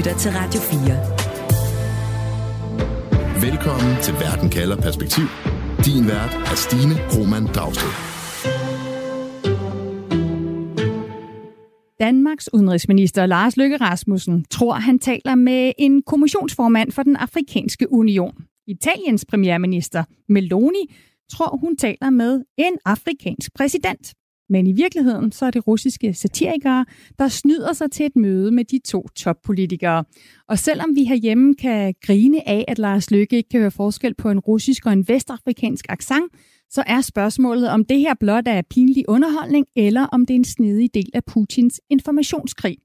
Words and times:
lytter 0.00 0.18
til 0.18 0.30
Radio 0.30 0.60
4. 0.60 0.70
Velkommen 3.50 4.02
til 4.02 4.14
Verden 4.14 4.50
kalder 4.50 4.76
perspektiv. 4.76 5.24
Din 5.86 6.08
vært 6.08 6.34
er 6.50 6.56
Stine 6.64 6.94
Roman 7.14 7.46
Dragsted. 7.46 7.92
Danmarks 12.00 12.48
udenrigsminister 12.52 13.26
Lars 13.26 13.56
Løkke 13.56 13.76
Rasmussen 13.76 14.44
tror, 14.50 14.74
han 14.74 14.98
taler 14.98 15.34
med 15.34 15.72
en 15.78 16.02
kommissionsformand 16.02 16.92
for 16.92 17.02
den 17.02 17.16
afrikanske 17.16 17.92
union. 17.92 18.34
Italiens 18.66 19.24
premierminister 19.24 20.04
Meloni 20.28 20.94
tror, 21.32 21.56
hun 21.56 21.76
taler 21.76 22.10
med 22.10 22.44
en 22.58 22.78
afrikansk 22.84 23.54
præsident. 23.54 24.14
Men 24.50 24.66
i 24.66 24.72
virkeligheden 24.72 25.32
så 25.32 25.46
er 25.46 25.50
det 25.50 25.66
russiske 25.66 26.14
satirikere, 26.14 26.84
der 27.18 27.28
snyder 27.28 27.72
sig 27.72 27.90
til 27.90 28.06
et 28.06 28.16
møde 28.16 28.50
med 28.50 28.64
de 28.64 28.80
to 28.84 29.08
toppolitikere. 29.16 30.04
Og 30.48 30.58
selvom 30.58 30.94
vi 30.94 31.04
herhjemme 31.04 31.54
kan 31.54 31.94
grine 32.02 32.48
af, 32.48 32.64
at 32.68 32.78
Lars 32.78 33.10
Løkke 33.10 33.36
ikke 33.36 33.48
kan 33.48 33.60
høre 33.60 33.70
forskel 33.70 34.14
på 34.14 34.30
en 34.30 34.38
russisk 34.38 34.86
og 34.86 34.92
en 34.92 35.08
vestafrikansk 35.08 35.86
accent, 35.88 36.32
så 36.70 36.84
er 36.86 37.00
spørgsmålet, 37.00 37.70
om 37.70 37.84
det 37.84 37.98
her 37.98 38.14
blot 38.20 38.48
er 38.48 38.62
pinlig 38.70 39.04
underholdning, 39.08 39.66
eller 39.76 40.06
om 40.06 40.26
det 40.26 40.34
er 40.34 40.38
en 40.38 40.44
snedig 40.44 40.94
del 40.94 41.10
af 41.14 41.24
Putins 41.24 41.80
informationskrig, 41.90 42.76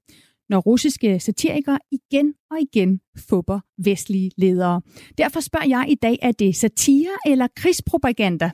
når 0.48 0.58
russiske 0.58 1.20
satirikere 1.20 1.78
igen 1.92 2.34
og 2.50 2.58
igen 2.60 3.00
fupper 3.28 3.60
vestlige 3.84 4.30
ledere. 4.36 4.80
Derfor 5.18 5.40
spørger 5.40 5.66
jeg 5.68 5.86
i 5.88 5.94
dag, 5.94 6.18
er 6.22 6.32
det 6.32 6.56
satire 6.56 7.16
eller 7.26 7.46
krigspropaganda, 7.56 8.50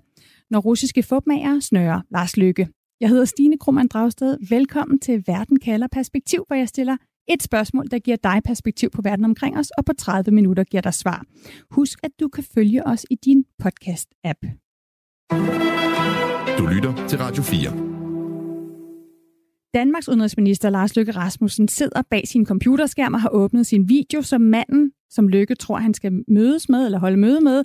når 0.51 0.61
russiske 0.61 1.03
fupmager 1.03 1.61
snører 1.61 2.01
Lars 2.11 2.37
Lykke? 2.37 2.69
Jeg 3.03 3.11
hedder 3.11 3.25
Stine 3.25 3.59
Krummernd 3.59 3.89
Dragsted. 3.89 4.37
Velkommen 4.51 4.99
til 4.99 5.25
Verden 5.27 5.59
kalder 5.61 5.87
perspektiv, 5.93 6.45
hvor 6.47 6.57
jeg 6.57 6.69
stiller 6.69 6.97
et 7.29 7.43
spørgsmål, 7.43 7.87
der 7.91 7.99
giver 7.99 8.17
dig 8.17 8.41
perspektiv 8.45 8.91
på 8.91 9.03
verden 9.03 9.25
omkring 9.25 9.59
os, 9.59 9.71
og 9.71 9.85
på 9.85 9.93
30 9.93 10.31
minutter 10.31 10.65
giver 10.65 10.81
dig 10.81 10.95
svar. 10.95 11.25
Husk, 11.71 11.99
at 12.03 12.11
du 12.21 12.29
kan 12.29 12.45
følge 12.55 12.87
os 12.87 13.07
i 13.11 13.15
din 13.15 13.45
podcast-app. 13.63 14.41
Du 16.59 16.67
lytter 16.67 17.07
til 17.09 17.19
Radio 17.19 17.43
4. 17.43 17.71
Danmarks 19.75 20.09
udenrigsminister 20.09 20.71
Lars 20.71 20.97
Løkke 20.97 21.13
Rasmussen 21.13 21.69
sidder 21.69 22.03
bag 22.11 22.29
sin 22.29 22.47
computerskærm 22.47 23.15
og 23.15 23.21
har 23.21 23.31
åbnet 23.33 23.67
sin 23.67 23.89
video, 23.89 24.23
så 24.23 24.39
manden, 24.39 24.93
som 25.11 25.29
Løkke 25.29 25.55
tror, 25.55 25.77
han 25.77 25.95
skal 25.95 26.25
mødes 26.29 26.69
med 26.69 26.85
eller 26.85 26.99
holde 26.99 27.17
møde 27.17 27.41
med, 27.41 27.63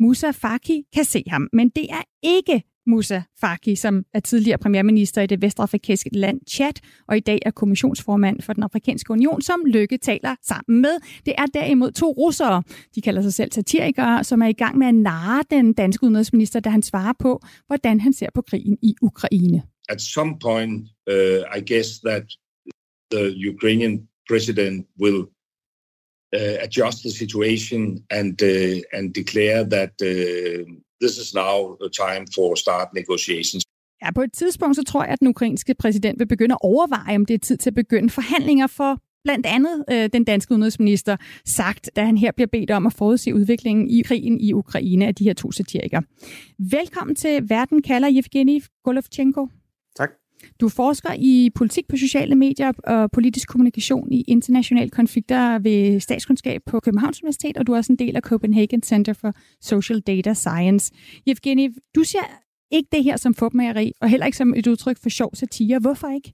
Musa 0.00 0.30
Faki, 0.30 0.82
kan 0.94 1.04
se 1.04 1.22
ham. 1.26 1.48
Men 1.52 1.68
det 1.68 1.86
er 1.90 2.02
ikke 2.22 2.62
Musa 2.86 3.22
Faki, 3.40 3.76
som 3.76 4.04
er 4.14 4.20
tidligere 4.20 4.58
premierminister 4.58 5.22
i 5.22 5.26
det 5.26 5.42
vestafrikanske 5.42 6.10
land 6.12 6.40
Chad, 6.50 6.72
og 7.08 7.16
i 7.16 7.20
dag 7.20 7.38
er 7.46 7.50
kommissionsformand 7.50 8.40
for 8.40 8.52
den 8.52 8.62
afrikanske 8.62 9.10
union, 9.10 9.42
som 9.42 9.64
Lykke 9.66 9.98
taler 9.98 10.34
sammen 10.42 10.80
med. 10.80 10.98
Det 11.26 11.34
er 11.38 11.46
derimod 11.46 11.90
to 11.92 12.12
russere, 12.12 12.62
de 12.94 13.00
kalder 13.00 13.22
sig 13.22 13.34
selv 13.34 13.52
satirikere, 13.52 14.24
som 14.24 14.42
er 14.42 14.46
i 14.46 14.52
gang 14.52 14.78
med 14.78 14.86
at 14.86 14.94
narre 14.94 15.44
den 15.50 15.72
danske 15.72 16.04
udenrigsminister, 16.04 16.60
da 16.60 16.70
han 16.70 16.82
svarer 16.82 17.12
på, 17.18 17.40
hvordan 17.66 18.00
han 18.00 18.12
ser 18.12 18.28
på 18.34 18.42
krigen 18.42 18.78
i 18.82 18.94
Ukraine. 19.02 19.62
At 19.88 20.00
some 20.00 20.38
point, 20.42 20.88
uh, 21.10 21.58
I 21.58 21.60
guess 21.66 21.88
that 22.00 22.24
the 23.10 23.50
Ukrainian 23.54 24.08
president 24.28 24.86
will 25.00 25.20
uh, 26.36 26.56
adjust 26.66 26.98
the 27.04 27.10
situation 27.10 28.04
and 28.10 28.42
uh, 28.42 28.80
and 28.92 29.14
declare 29.14 29.64
that 29.64 29.92
uh, 30.02 30.64
this 31.02 31.14
is 31.22 31.34
now 31.34 31.56
the 31.82 31.90
time 32.04 32.24
for 32.34 32.54
start 32.54 32.88
negotiations. 32.94 33.62
Ja, 34.02 34.12
på 34.12 34.22
et 34.22 34.32
tidspunkt 34.32 34.76
så 34.76 34.82
tror 34.84 35.02
jeg, 35.04 35.12
at 35.12 35.20
den 35.20 35.28
ukrainske 35.28 35.74
præsident 35.74 36.18
vil 36.18 36.28
begynde 36.28 36.52
at 36.52 36.58
overveje, 36.60 37.16
om 37.16 37.26
det 37.26 37.34
er 37.34 37.38
tid 37.38 37.56
til 37.56 37.70
at 37.70 37.74
begynde 37.74 38.10
forhandlinger 38.10 38.66
for 38.66 39.00
blandt 39.24 39.46
andet 39.46 39.84
øh, 39.90 40.08
den 40.12 40.24
danske 40.24 40.52
udenrigsminister 40.52 41.16
sagt, 41.44 41.90
da 41.96 42.04
han 42.04 42.18
her 42.18 42.32
bliver 42.32 42.48
bedt 42.52 42.70
om 42.70 42.86
at 42.86 42.92
forudse 42.92 43.34
udviklingen 43.34 43.88
i 43.88 44.02
krigen 44.02 44.40
i 44.40 44.52
Ukraine 44.52 45.06
af 45.06 45.14
de 45.14 45.24
her 45.24 45.34
to 45.34 45.52
satirikere. 45.52 46.02
Velkommen 46.58 47.16
til 47.16 47.50
Verden 47.50 47.82
kalder 47.82 48.08
Yevgeni 48.12 48.62
Golovchenko. 48.84 49.46
Du 50.60 50.68
forsker 50.68 51.12
i 51.18 51.50
politik 51.54 51.88
på 51.88 51.96
sociale 51.96 52.34
medier 52.34 52.72
og 52.84 53.10
politisk 53.10 53.48
kommunikation 53.48 54.12
i 54.12 54.24
internationale 54.28 54.90
konflikter 54.90 55.58
ved 55.58 56.00
statskundskab 56.00 56.60
på 56.66 56.80
Københavns 56.80 57.22
Universitet, 57.22 57.56
og 57.56 57.66
du 57.66 57.72
er 57.72 57.76
også 57.76 57.92
en 57.92 57.98
del 57.98 58.16
af 58.16 58.22
Copenhagen 58.22 58.82
Center 58.82 59.12
for 59.12 59.32
Social 59.60 60.00
Data 60.00 60.34
Science. 60.34 60.92
Evgeni, 61.26 61.68
du 61.94 62.04
ser 62.04 62.42
ikke 62.70 62.88
det 62.92 63.04
her 63.04 63.16
som 63.16 63.34
fupmageri, 63.34 63.92
og 64.00 64.08
heller 64.08 64.26
ikke 64.26 64.38
som 64.38 64.54
et 64.54 64.66
udtryk 64.66 64.98
for 65.02 65.08
sjov 65.08 65.30
satire. 65.34 65.78
Hvorfor 65.78 66.08
ikke? 66.08 66.32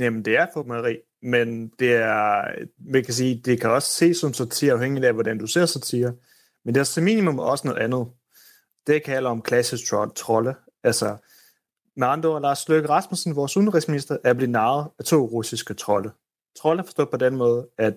Jamen, 0.00 0.24
det 0.24 0.36
er 0.36 0.46
fupmageri, 0.54 0.96
men 1.22 1.68
det 1.78 1.92
er, 1.92 2.44
man 2.92 3.04
kan 3.04 3.14
sige, 3.14 3.40
det 3.44 3.60
kan 3.60 3.70
også 3.70 3.88
ses 3.88 4.16
som 4.16 4.32
satire, 4.32 4.72
afhængigt 4.72 5.06
af, 5.06 5.12
hvordan 5.12 5.38
du 5.38 5.46
ser 5.46 5.66
satire. 5.66 6.12
Men 6.64 6.74
det 6.74 6.80
er 6.80 6.84
som 6.84 7.04
minimum 7.04 7.38
også 7.38 7.66
noget 7.66 7.80
andet. 7.80 8.06
Det 8.86 9.02
kan 9.04 9.26
om 9.26 9.42
klassisk 9.42 9.84
trolde. 10.16 10.54
Altså, 10.84 11.16
med 11.96 12.06
andre 12.06 12.28
ord, 12.28 12.42
Lars 12.42 12.68
Løkke 12.68 12.88
Rasmussen, 12.88 13.36
vores 13.36 13.56
udenrigsminister, 13.56 14.16
er 14.24 14.34
blevet 14.34 14.50
narret 14.50 14.90
af 14.98 15.04
to 15.04 15.16
russiske 15.16 15.74
trolde. 15.74 16.10
Trolde 16.58 16.84
forstået 16.84 17.10
på 17.10 17.16
den 17.16 17.36
måde, 17.36 17.68
at 17.78 17.94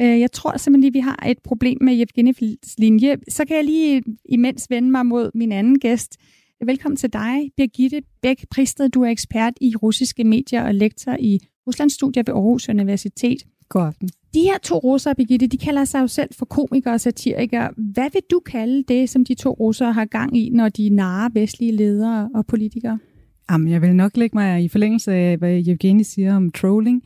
øh, 0.00 0.20
jeg 0.20 0.32
tror 0.32 0.56
simpelthen 0.56 0.80
lige, 0.80 0.92
vi 0.92 1.00
har 1.00 1.26
et 1.26 1.38
problem 1.44 1.78
med 1.80 2.00
Evgenivs 2.00 2.78
linje. 2.78 3.18
Så 3.28 3.44
kan 3.44 3.56
jeg 3.56 3.64
lige 3.64 3.96
øh, 3.96 4.02
imens 4.24 4.66
vende 4.70 4.90
mig 4.90 5.06
mod 5.06 5.30
min 5.34 5.52
anden 5.52 5.78
gæst. 5.78 6.16
Velkommen 6.64 6.96
til 6.96 7.12
dig, 7.12 7.50
Birgitte 7.56 8.02
Bæk 8.22 8.44
Pristed. 8.50 8.88
Du 8.88 9.02
er 9.02 9.08
ekspert 9.08 9.52
i 9.60 9.76
russiske 9.76 10.24
medier 10.24 10.64
og 10.64 10.74
lektor 10.74 11.16
i 11.20 11.38
Ruslandsstudier 11.66 12.22
ved 12.26 12.34
Aarhus 12.34 12.68
Universitet. 12.68 13.42
God 13.70 13.86
aften. 13.86 14.08
De 14.34 14.40
her 14.40 14.58
to 14.62 14.78
russere, 14.78 15.14
Birgitte, 15.14 15.46
de 15.46 15.56
kalder 15.56 15.84
sig 15.84 16.00
jo 16.00 16.06
selv 16.06 16.30
for 16.38 16.46
komikere 16.46 16.94
og 16.94 17.00
satirikere. 17.00 17.70
Hvad 17.76 18.10
vil 18.12 18.22
du 18.30 18.40
kalde 18.46 18.84
det, 18.88 19.10
som 19.10 19.24
de 19.24 19.34
to 19.34 19.50
russere 19.50 19.92
har 19.92 20.04
gang 20.04 20.36
i, 20.36 20.50
når 20.50 20.68
de 20.68 20.88
narer 20.88 21.28
vestlige 21.32 21.72
ledere 21.72 22.30
og 22.34 22.46
politikere? 22.46 22.98
Jamen, 23.50 23.68
jeg 23.68 23.82
vil 23.82 23.96
nok 23.96 24.16
lægge 24.16 24.36
mig 24.36 24.64
i 24.64 24.68
forlængelse 24.68 25.12
af, 25.12 25.36
hvad 25.36 25.62
Evgeni 25.66 26.04
siger 26.04 26.36
om 26.36 26.50
trolling. 26.50 27.02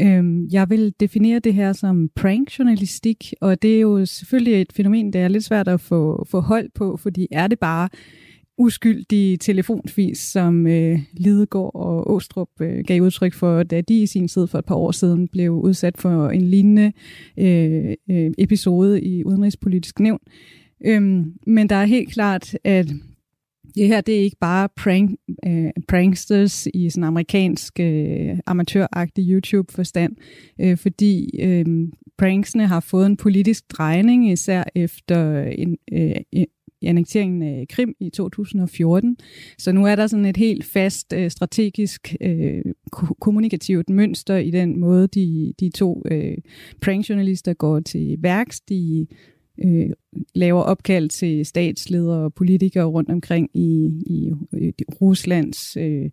Øhm, 0.00 0.48
jeg 0.52 0.70
vil 0.70 0.94
definere 1.00 1.38
det 1.38 1.54
her 1.54 1.72
som 1.72 2.08
prank-journalistik, 2.14 3.32
og 3.40 3.62
det 3.62 3.76
er 3.76 3.80
jo 3.80 4.06
selvfølgelig 4.06 4.60
et 4.60 4.72
fænomen, 4.72 5.12
der 5.12 5.20
er 5.20 5.28
lidt 5.28 5.44
svært 5.44 5.68
at 5.68 5.80
få, 5.80 6.26
få 6.30 6.40
hold 6.40 6.68
på, 6.74 6.96
fordi 6.96 7.26
er 7.30 7.46
det 7.46 7.58
bare 7.58 7.88
uskyldige 8.58 9.36
telefonfis, 9.36 10.18
som 10.18 10.66
øh, 10.66 10.98
Lidegaard 11.12 11.70
og 11.74 12.10
Åstrup 12.14 12.48
øh, 12.60 12.84
gav 12.86 13.02
udtryk 13.02 13.34
for, 13.34 13.62
da 13.62 13.80
de 13.80 14.02
i 14.02 14.06
sin 14.06 14.28
tid 14.28 14.46
for 14.46 14.58
et 14.58 14.64
par 14.64 14.74
år 14.74 14.90
siden 14.90 15.28
blev 15.28 15.52
udsat 15.52 15.98
for 15.98 16.28
en 16.28 16.42
lignende 16.42 16.92
øh, 17.38 17.94
øh, 18.10 18.30
episode 18.38 19.02
i 19.02 19.24
Udenrigspolitisk 19.24 20.00
Nævn. 20.00 20.20
Øhm, 20.86 21.32
men 21.46 21.68
der 21.68 21.76
er 21.76 21.84
helt 21.84 22.12
klart, 22.12 22.58
at 22.64 22.88
det 23.74 23.88
her 23.88 24.00
det 24.00 24.16
er 24.16 24.20
ikke 24.20 24.36
bare 24.40 24.68
prank, 24.76 25.10
øh, 25.46 25.70
pranksters 25.88 26.68
i 26.74 26.90
sådan 26.90 27.04
amerikansk 27.04 27.80
øh, 27.80 28.38
amatøragtig 28.46 29.24
YouTube-forstand, 29.28 30.16
øh, 30.60 30.76
fordi 30.76 31.40
øh, 31.42 31.66
pranksene 32.18 32.66
har 32.66 32.80
fået 32.80 33.06
en 33.06 33.16
politisk 33.16 33.64
drejning, 33.72 34.30
især 34.30 34.64
efter 34.74 35.42
en, 35.42 35.76
øh, 35.92 36.44
annekteringen 36.82 37.42
af 37.42 37.66
Krim 37.70 37.94
i 38.00 38.10
2014. 38.10 39.16
Så 39.58 39.72
nu 39.72 39.86
er 39.86 39.96
der 39.96 40.06
sådan 40.06 40.26
et 40.26 40.36
helt 40.36 40.64
fast 40.64 41.12
øh, 41.12 41.30
strategisk 41.30 42.14
øh, 42.20 42.62
kommunikativt 43.20 43.90
mønster 43.90 44.36
i 44.36 44.50
den 44.50 44.80
måde, 44.80 45.08
de, 45.08 45.54
de 45.60 45.70
to 45.70 46.02
øh, 46.10 46.36
prankjournalister 46.82 47.54
går 47.54 47.80
til 47.80 48.16
værks. 48.20 48.60
De 48.60 49.06
øh, 49.64 49.90
laver 50.34 50.62
opkald 50.62 51.08
til 51.08 51.46
statsledere 51.46 52.24
og 52.24 52.34
politikere 52.34 52.84
rundt 52.84 53.10
omkring 53.10 53.50
i, 53.54 53.90
i, 54.06 54.32
i 54.52 54.72
Ruslands 55.00 55.76
øh, 55.76 56.10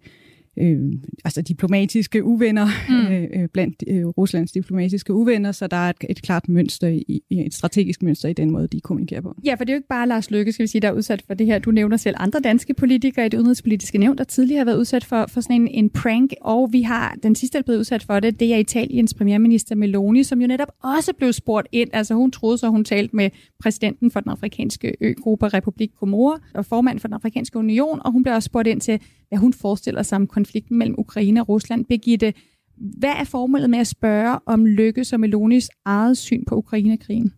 øh, 0.57 0.93
altså 1.25 1.41
diplomatiske 1.41 2.23
uvenner 2.23 2.67
mm. 2.89 2.95
Øh, 3.15 3.23
øh, 3.33 3.49
blandt 3.53 3.83
øh, 3.87 4.05
Ruslands 4.05 4.51
diplomatiske 4.51 5.13
uvenner, 5.13 5.51
så 5.51 5.67
der 5.67 5.77
er 5.77 5.89
et, 5.89 5.95
et 6.09 6.21
klart 6.21 6.49
mønster, 6.49 6.87
i, 6.87 7.21
et 7.31 7.53
strategisk 7.53 8.03
mønster 8.03 8.29
i 8.29 8.33
den 8.33 8.51
måde, 8.51 8.67
de 8.67 8.81
kommunikerer 8.81 9.21
på. 9.21 9.35
Ja, 9.45 9.53
for 9.53 9.63
det 9.63 9.69
er 9.69 9.73
jo 9.73 9.77
ikke 9.77 9.87
bare 9.87 10.07
Lars 10.07 10.31
Løkke, 10.31 10.51
skal 10.51 10.63
vi 10.63 10.67
sige, 10.67 10.81
der 10.81 10.87
er 10.87 10.91
udsat 10.91 11.23
for 11.27 11.33
det 11.33 11.47
her. 11.47 11.59
Du 11.59 11.71
nævner 11.71 11.97
selv 11.97 12.15
andre 12.19 12.39
danske 12.39 12.73
politikere 12.73 13.25
i 13.25 13.29
det 13.29 13.37
udenrigspolitiske 13.37 13.97
nævn, 13.97 14.17
der 14.17 14.23
tidligere 14.23 14.57
har 14.57 14.65
været 14.65 14.77
udsat 14.77 15.05
for, 15.05 15.25
for 15.29 15.41
sådan 15.41 15.61
en, 15.61 15.67
en 15.67 15.89
prank, 15.89 16.33
og 16.41 16.69
vi 16.71 16.81
har 16.81 17.17
den 17.23 17.35
sidste, 17.35 17.53
der 17.53 17.59
er 17.59 17.63
blevet 17.63 17.79
udsat 17.79 18.03
for 18.03 18.19
det, 18.19 18.39
det 18.39 18.53
er 18.53 18.57
Italiens 18.57 19.13
premierminister 19.13 19.75
Meloni, 19.75 20.23
som 20.23 20.41
jo 20.41 20.47
netop 20.47 20.71
også 20.83 21.13
blev 21.17 21.33
spurgt 21.33 21.67
ind. 21.71 21.89
Altså 21.93 22.13
hun 22.13 22.31
troede 22.31 22.57
så, 22.57 22.69
hun 22.69 22.83
talte 22.83 23.15
med 23.15 23.29
præsidenten 23.59 24.11
for 24.11 24.19
den 24.19 24.31
afrikanske 24.31 24.95
øgruppe 25.01 25.47
Republik 25.47 25.91
Komoro 25.99 26.37
og 26.53 26.65
formand 26.65 26.99
for 26.99 27.07
den 27.07 27.15
afrikanske 27.15 27.59
union, 27.59 27.99
og 28.05 28.11
hun 28.11 28.23
blev 28.23 28.35
også 28.35 28.47
spurgt 28.47 28.67
ind 28.67 28.81
til, 28.81 28.99
hvad 29.29 29.39
hun 29.39 29.53
forestiller 29.53 30.03
sig 30.03 30.15
om 30.15 30.27
konflikten 30.45 30.77
mellem 30.77 30.95
Ukraine 30.97 31.41
og 31.41 31.49
Rusland. 31.49 31.85
Birgitte, 31.85 32.33
hvad 32.77 33.09
er 33.09 33.23
formålet 33.23 33.69
med 33.69 33.79
at 33.79 33.87
spørge 33.87 34.39
om 34.45 34.65
Lykke 34.65 35.05
som 35.05 35.19
Melonis 35.19 35.69
eget 35.85 36.17
syn 36.17 36.45
på 36.45 36.55
Ukrainekrigen? 36.55 37.33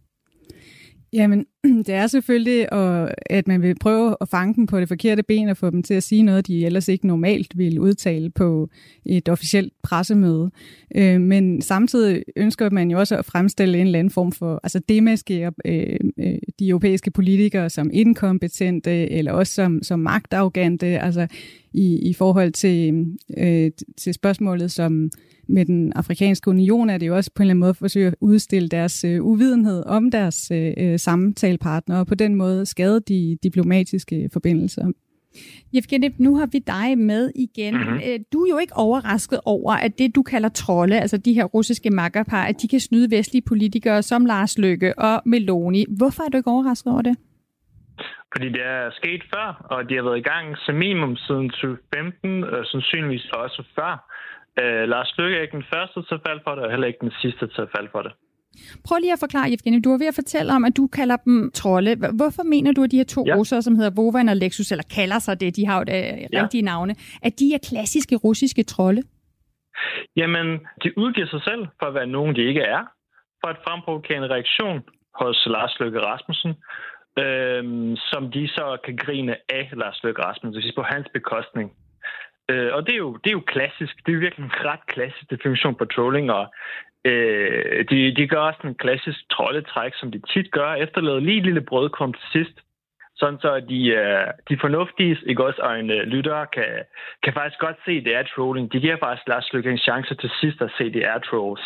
Jamen, 1.14 1.46
det 1.88 1.90
er 1.90 2.08
selvfølgelig, 2.08 2.68
at 3.26 3.48
man 3.48 3.62
vil 3.62 3.76
prøve 3.80 4.16
at 4.22 4.30
fange 4.30 4.56
dem 4.56 4.66
på 4.66 4.80
det 4.80 4.88
forkerte 4.88 5.24
ben 5.24 5.50
og 5.50 5.58
få 5.58 5.70
dem 5.70 5.84
til 5.84 5.94
at 5.94 6.04
sige 6.04 6.24
noget, 6.24 6.48
de 6.48 6.66
ellers 6.66 6.88
ikke 6.88 7.08
normalt 7.08 7.58
vil 7.58 7.80
udtale 7.80 8.30
på 8.30 8.70
et 9.06 9.30
officielt 9.30 9.74
pressemøde. 9.84 10.52
Øh, 10.96 11.22
men 11.22 11.62
samtidig 11.62 12.24
ønsker 12.36 12.70
man 12.70 12.92
jo 12.92 13.00
også 13.00 13.18
at 13.18 13.26
fremstille 13.26 13.78
en 13.78 13.86
eller 13.86 14.00
anden 14.00 14.12
form 14.12 14.32
for, 14.32 14.60
altså 14.64 14.80
demaskere 14.90 15.52
øh, 15.66 16.00
øh, 16.20 16.38
de 16.60 16.70
europæiske 16.70 17.12
politikere 17.12 17.70
som 17.70 17.90
inkompetente, 17.94 19.12
eller 19.12 19.32
også 19.32 19.54
som, 19.54 19.84
som 19.84 20.00
magtarrogante, 20.00 21.00
altså 21.00 21.28
i, 21.74 22.10
i 22.10 22.14
forhold 22.14 22.52
til, 22.52 23.06
øh, 23.38 23.72
til 23.98 24.14
spørgsmålet 24.14 24.72
som 24.72 25.10
med 25.50 25.66
den 25.66 25.94
afrikanske 25.96 26.50
union 26.50 26.90
er 26.90 26.98
det 26.98 27.08
jo 27.08 27.16
også 27.16 27.32
på 27.36 27.42
en 27.42 27.44
eller 27.44 27.52
anden 27.52 27.60
måde 27.60 27.70
at 27.70 27.78
forsøge 27.78 28.08
at 28.08 28.16
udstille 28.22 28.70
deres 28.70 29.04
øh, 29.04 29.24
uvidenhed 29.24 29.84
om 29.86 30.12
deres 30.12 30.52
øh, 30.52 30.74
øh 30.78 31.00
samtalepartnere, 31.00 32.00
og 32.00 32.08
på 32.08 32.16
den 32.16 32.36
måde 32.36 32.66
skade 32.66 33.00
de 33.00 33.38
diplomatiske 33.44 34.30
forbindelser. 34.34 34.92
Evgeni, 35.74 36.10
nu 36.18 36.38
har 36.38 36.46
vi 36.46 36.60
dig 36.60 36.98
med 36.98 37.32
igen. 37.36 37.74
Mm-hmm. 37.74 38.00
Du 38.34 38.46
er 38.46 38.50
jo 38.50 38.58
ikke 38.58 38.74
overrasket 38.76 39.40
over, 39.46 39.74
at 39.74 40.00
det, 40.00 40.16
du 40.16 40.24
kalder 40.24 40.50
trolde, 40.50 41.00
altså 41.00 41.18
de 41.18 41.34
her 41.34 41.44
russiske 41.44 41.90
makkerpar, 41.90 42.46
at 42.46 42.62
de 42.62 42.68
kan 42.68 42.80
snyde 42.80 43.12
vestlige 43.12 43.44
politikere 43.48 44.04
som 44.04 44.26
Lars 44.26 44.58
Løkke 44.58 45.00
og 45.00 45.22
Meloni. 45.26 45.86
Hvorfor 45.98 46.24
er 46.24 46.30
du 46.30 46.38
ikke 46.38 46.52
overrasket 46.52 46.94
over 46.94 47.02
det? 47.02 47.16
Fordi 48.34 48.48
det 48.50 48.64
er 48.66 48.92
sket 48.92 49.24
før, 49.34 49.48
og 49.72 49.90
de 49.90 49.96
har 49.96 50.04
været 50.04 50.18
i 50.18 50.30
gang 50.32 50.58
som 50.58 50.76
minimum 50.76 51.16
siden 51.16 51.50
2015, 51.50 52.44
og 52.44 52.66
sandsynligvis 52.66 53.26
også 53.44 53.64
før. 53.76 53.94
Øh, 54.62 54.84
Lars 54.94 55.14
Løkke 55.18 55.38
er 55.38 55.42
ikke 55.42 55.58
den 55.58 55.70
første 55.74 56.00
til 56.08 56.16
at 56.20 56.24
falde 56.28 56.42
for 56.46 56.56
det, 56.56 56.64
og 56.64 56.72
heller 56.72 56.88
ikke 56.88 57.04
den 57.08 57.14
sidste 57.22 57.48
til 57.48 57.62
at 57.62 57.70
falde 57.76 57.90
for 57.92 58.02
det. 58.02 58.14
Prøv 58.88 58.98
lige 58.98 59.14
at 59.14 59.20
forklare, 59.20 59.48
Evgeni. 59.54 59.80
Du 59.82 59.92
er 59.94 59.98
ved 59.98 60.08
at 60.14 60.20
fortælle 60.22 60.54
om, 60.54 60.66
at 60.66 60.78
du 60.78 60.88
kalder 60.88 61.18
dem 61.26 61.52
trolde. 61.54 61.92
Hvorfor 61.96 62.44
mener 62.44 62.72
du, 62.72 62.84
at 62.84 62.92
de 62.92 62.98
her 62.98 63.10
to 63.16 63.24
ja. 63.28 63.36
russere, 63.36 63.62
som 63.62 63.76
hedder 63.76 63.94
Vovan 63.96 64.30
og 64.30 64.38
Lexus, 64.38 64.72
eller 64.72 64.88
kalder 64.96 65.20
sig 65.20 65.40
det, 65.40 65.56
de 65.56 65.66
har 65.68 65.78
jo 65.78 65.84
det 65.84 66.02
ja. 66.34 66.42
rigtige 66.42 66.62
navne, 66.62 66.94
at 67.28 67.34
de 67.40 67.54
er 67.54 67.60
klassiske 67.70 68.16
russiske 68.16 68.64
trolde? 68.64 69.02
Jamen, 70.16 70.48
de 70.84 70.98
udgiver 70.98 71.28
sig 71.28 71.42
selv 71.44 71.68
for 71.80 71.86
at 71.86 71.94
være 71.94 72.08
nogen, 72.08 72.36
de 72.36 72.42
ikke 72.42 72.62
er, 72.62 72.82
for 73.42 73.48
at 73.54 73.58
fremprovokere 73.68 74.18
en 74.18 74.30
reaktion 74.36 74.80
hos 75.22 75.48
Lars 75.50 75.80
Løkke 75.80 76.00
Rasmussen, 76.00 76.54
øhm, 77.24 77.96
som 77.96 78.32
de 78.32 78.48
så 78.48 78.78
kan 78.86 78.96
grine 78.98 79.36
af 79.50 79.66
Lars 79.74 80.00
Løkke 80.04 80.22
Rasmussen, 80.22 80.74
på 80.76 80.82
hans 80.82 81.08
bekostning. 81.14 81.72
Øh, 82.50 82.74
og 82.74 82.86
det 82.86 82.94
er, 82.94 82.98
jo, 82.98 83.14
det 83.24 83.30
er 83.30 83.38
jo 83.40 83.44
klassisk. 83.48 84.06
Det 84.06 84.14
er 84.14 84.20
virkelig 84.20 84.44
en 84.44 84.66
ret 84.66 84.86
klassisk 84.88 85.30
definition 85.30 85.76
på 85.76 85.86
trolling, 85.86 86.32
og 86.32 86.54
øh, 87.06 87.86
de, 87.90 88.16
de 88.16 88.28
gør 88.28 88.40
også 88.40 88.60
en 88.64 88.76
klassisk 88.76 89.30
troldetræk, 89.30 89.94
som 89.96 90.12
de 90.12 90.22
tit 90.34 90.52
gør, 90.52 90.74
efterlader 90.74 91.20
lige 91.20 91.38
et 91.38 91.44
lille 91.44 91.62
brødkrump 91.62 92.16
til 92.18 92.28
sidst, 92.32 92.67
sådan 93.20 93.40
så 93.40 93.52
de, 93.72 93.82
uh, 94.02 94.28
de 94.50 94.56
fornuftige, 94.62 95.18
ikke 95.26 95.46
også 95.46 95.62
øjne 95.62 95.94
øh, 95.94 96.08
lyttere, 96.14 96.46
kan, 96.54 96.72
kan 97.24 97.34
faktisk 97.34 97.60
godt 97.60 97.78
se, 97.86 97.92
at 97.92 98.06
det 98.06 98.16
er 98.16 98.24
trolling. 98.24 98.74
De 98.74 98.80
giver 98.80 98.98
faktisk 99.00 99.28
Lars 99.28 99.54
Lykke 99.54 99.72
en 99.72 99.78
chance 99.78 100.16
til 100.16 100.32
sidst 100.42 100.62
at 100.62 100.72
se, 100.78 100.84
at 100.84 100.94
det 100.94 101.06
er 101.06 101.20
trolls. 101.20 101.64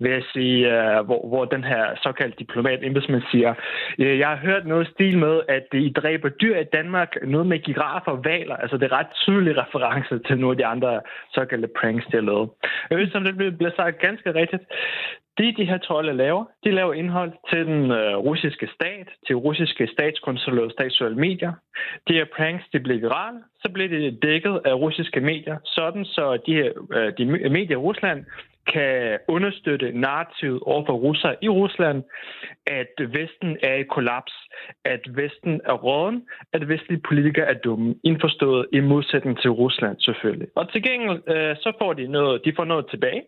Ved 0.00 0.10
at 0.10 0.24
sige, 0.32 0.58
øh, 0.74 1.04
hvor, 1.06 1.28
hvor 1.28 1.44
den 1.44 1.64
her 1.64 1.84
såkaldte 2.02 2.38
diplomat, 2.38 2.78
embedsmand 2.82 3.22
siger, 3.30 3.54
jeg 3.98 4.28
har 4.28 4.36
hørt 4.36 4.66
noget 4.66 4.86
stil 4.94 5.18
med, 5.18 5.40
at 5.48 5.66
I 5.72 5.92
dræber 5.92 6.28
dyr 6.28 6.56
i 6.56 6.70
Danmark, 6.72 7.10
noget 7.22 7.46
med 7.46 7.58
giraffer 7.58 8.12
og 8.12 8.24
valer. 8.24 8.56
Altså 8.56 8.76
det 8.76 8.84
er 8.86 8.98
ret 8.98 9.12
tydelig 9.24 9.52
reference 9.62 10.18
til 10.26 10.38
nogle 10.38 10.54
af 10.54 10.58
de 10.58 10.66
andre 10.66 11.00
såkaldte 11.34 11.68
pranks, 11.80 12.06
de 12.06 12.16
har 12.16 12.20
lavet. 12.20 12.50
Jeg 12.90 12.98
ved, 12.98 13.10
som 13.10 13.24
det 13.24 13.56
bliver 13.58 13.74
sagt 13.76 13.98
ganske 13.98 14.34
rigtigt. 14.34 14.62
Det, 15.38 15.56
de 15.56 15.64
her 15.64 15.78
trolde 15.78 16.12
laver, 16.12 16.44
de 16.64 16.70
laver 16.70 16.94
indhold 16.94 17.32
til 17.50 17.66
den 17.66 17.90
øh, 17.90 18.16
russiske 18.16 18.68
stat, 18.74 19.08
til 19.26 19.36
russiske 19.36 19.88
statskontrollerede 19.92 20.72
statslige 20.72 21.14
medier. 21.14 21.52
De 22.08 22.12
her 22.12 22.24
pranks, 22.36 22.64
de 22.72 22.80
bliver 22.80 23.00
virale, 23.00 23.38
så 23.62 23.68
bliver 23.72 23.88
det 23.88 24.22
dækket 24.22 24.60
af 24.64 24.74
russiske 24.74 25.20
medier, 25.20 25.56
sådan 25.64 26.04
så 26.04 26.38
de, 26.46 26.54
her, 26.54 26.70
øh, 26.92 27.12
de 27.18 27.50
medier 27.50 27.76
i 27.78 27.84
Rusland 27.88 28.24
kan 28.72 29.18
understøtte 29.28 29.92
narrativet 29.92 30.60
over 30.60 30.86
for 30.86 30.92
russere 30.92 31.36
i 31.42 31.48
Rusland, 31.48 32.02
at 32.66 32.94
Vesten 32.98 33.56
er 33.62 33.74
i 33.74 33.82
kollaps, 33.82 34.32
at 34.84 35.00
Vesten 35.16 35.60
er 35.64 35.72
råden, 35.72 36.22
at 36.52 36.68
vestlige 36.68 37.00
politikere 37.08 37.46
er 37.46 37.54
dumme, 37.54 37.94
indforstået 38.04 38.66
i 38.72 38.80
modsætning 38.80 39.40
til 39.40 39.50
Rusland 39.50 39.96
selvfølgelig. 40.00 40.48
Og 40.56 40.72
til 40.72 40.82
gengæld 40.82 41.22
øh, 41.28 41.56
så 41.56 41.72
får 41.80 41.92
de 41.92 42.06
noget, 42.06 42.44
de 42.44 42.52
får 42.56 42.64
noget 42.64 42.86
tilbage. 42.90 43.22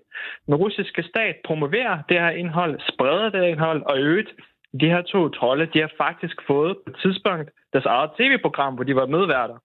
Den 0.47 0.55
russiske 0.55 1.03
stat 1.03 1.37
promoverer 1.45 1.99
det 2.09 2.21
her 2.21 2.31
indhold, 2.31 2.81
spreder 2.93 3.31
det 3.31 3.41
her 3.41 3.49
indhold, 3.49 3.83
og 3.83 3.99
øget 3.99 4.29
de 4.81 4.89
her 4.89 5.03
to 5.03 5.29
trolde, 5.29 5.67
de 5.75 5.81
har 5.81 5.93
faktisk 5.97 6.37
fået 6.47 6.77
på 6.77 6.91
et 6.91 6.97
tidspunkt 7.03 7.51
deres 7.73 7.85
eget 7.85 8.11
tv-program, 8.19 8.75
hvor 8.75 8.85
de 8.85 8.97
var 8.97 9.07
medværter 9.07 9.59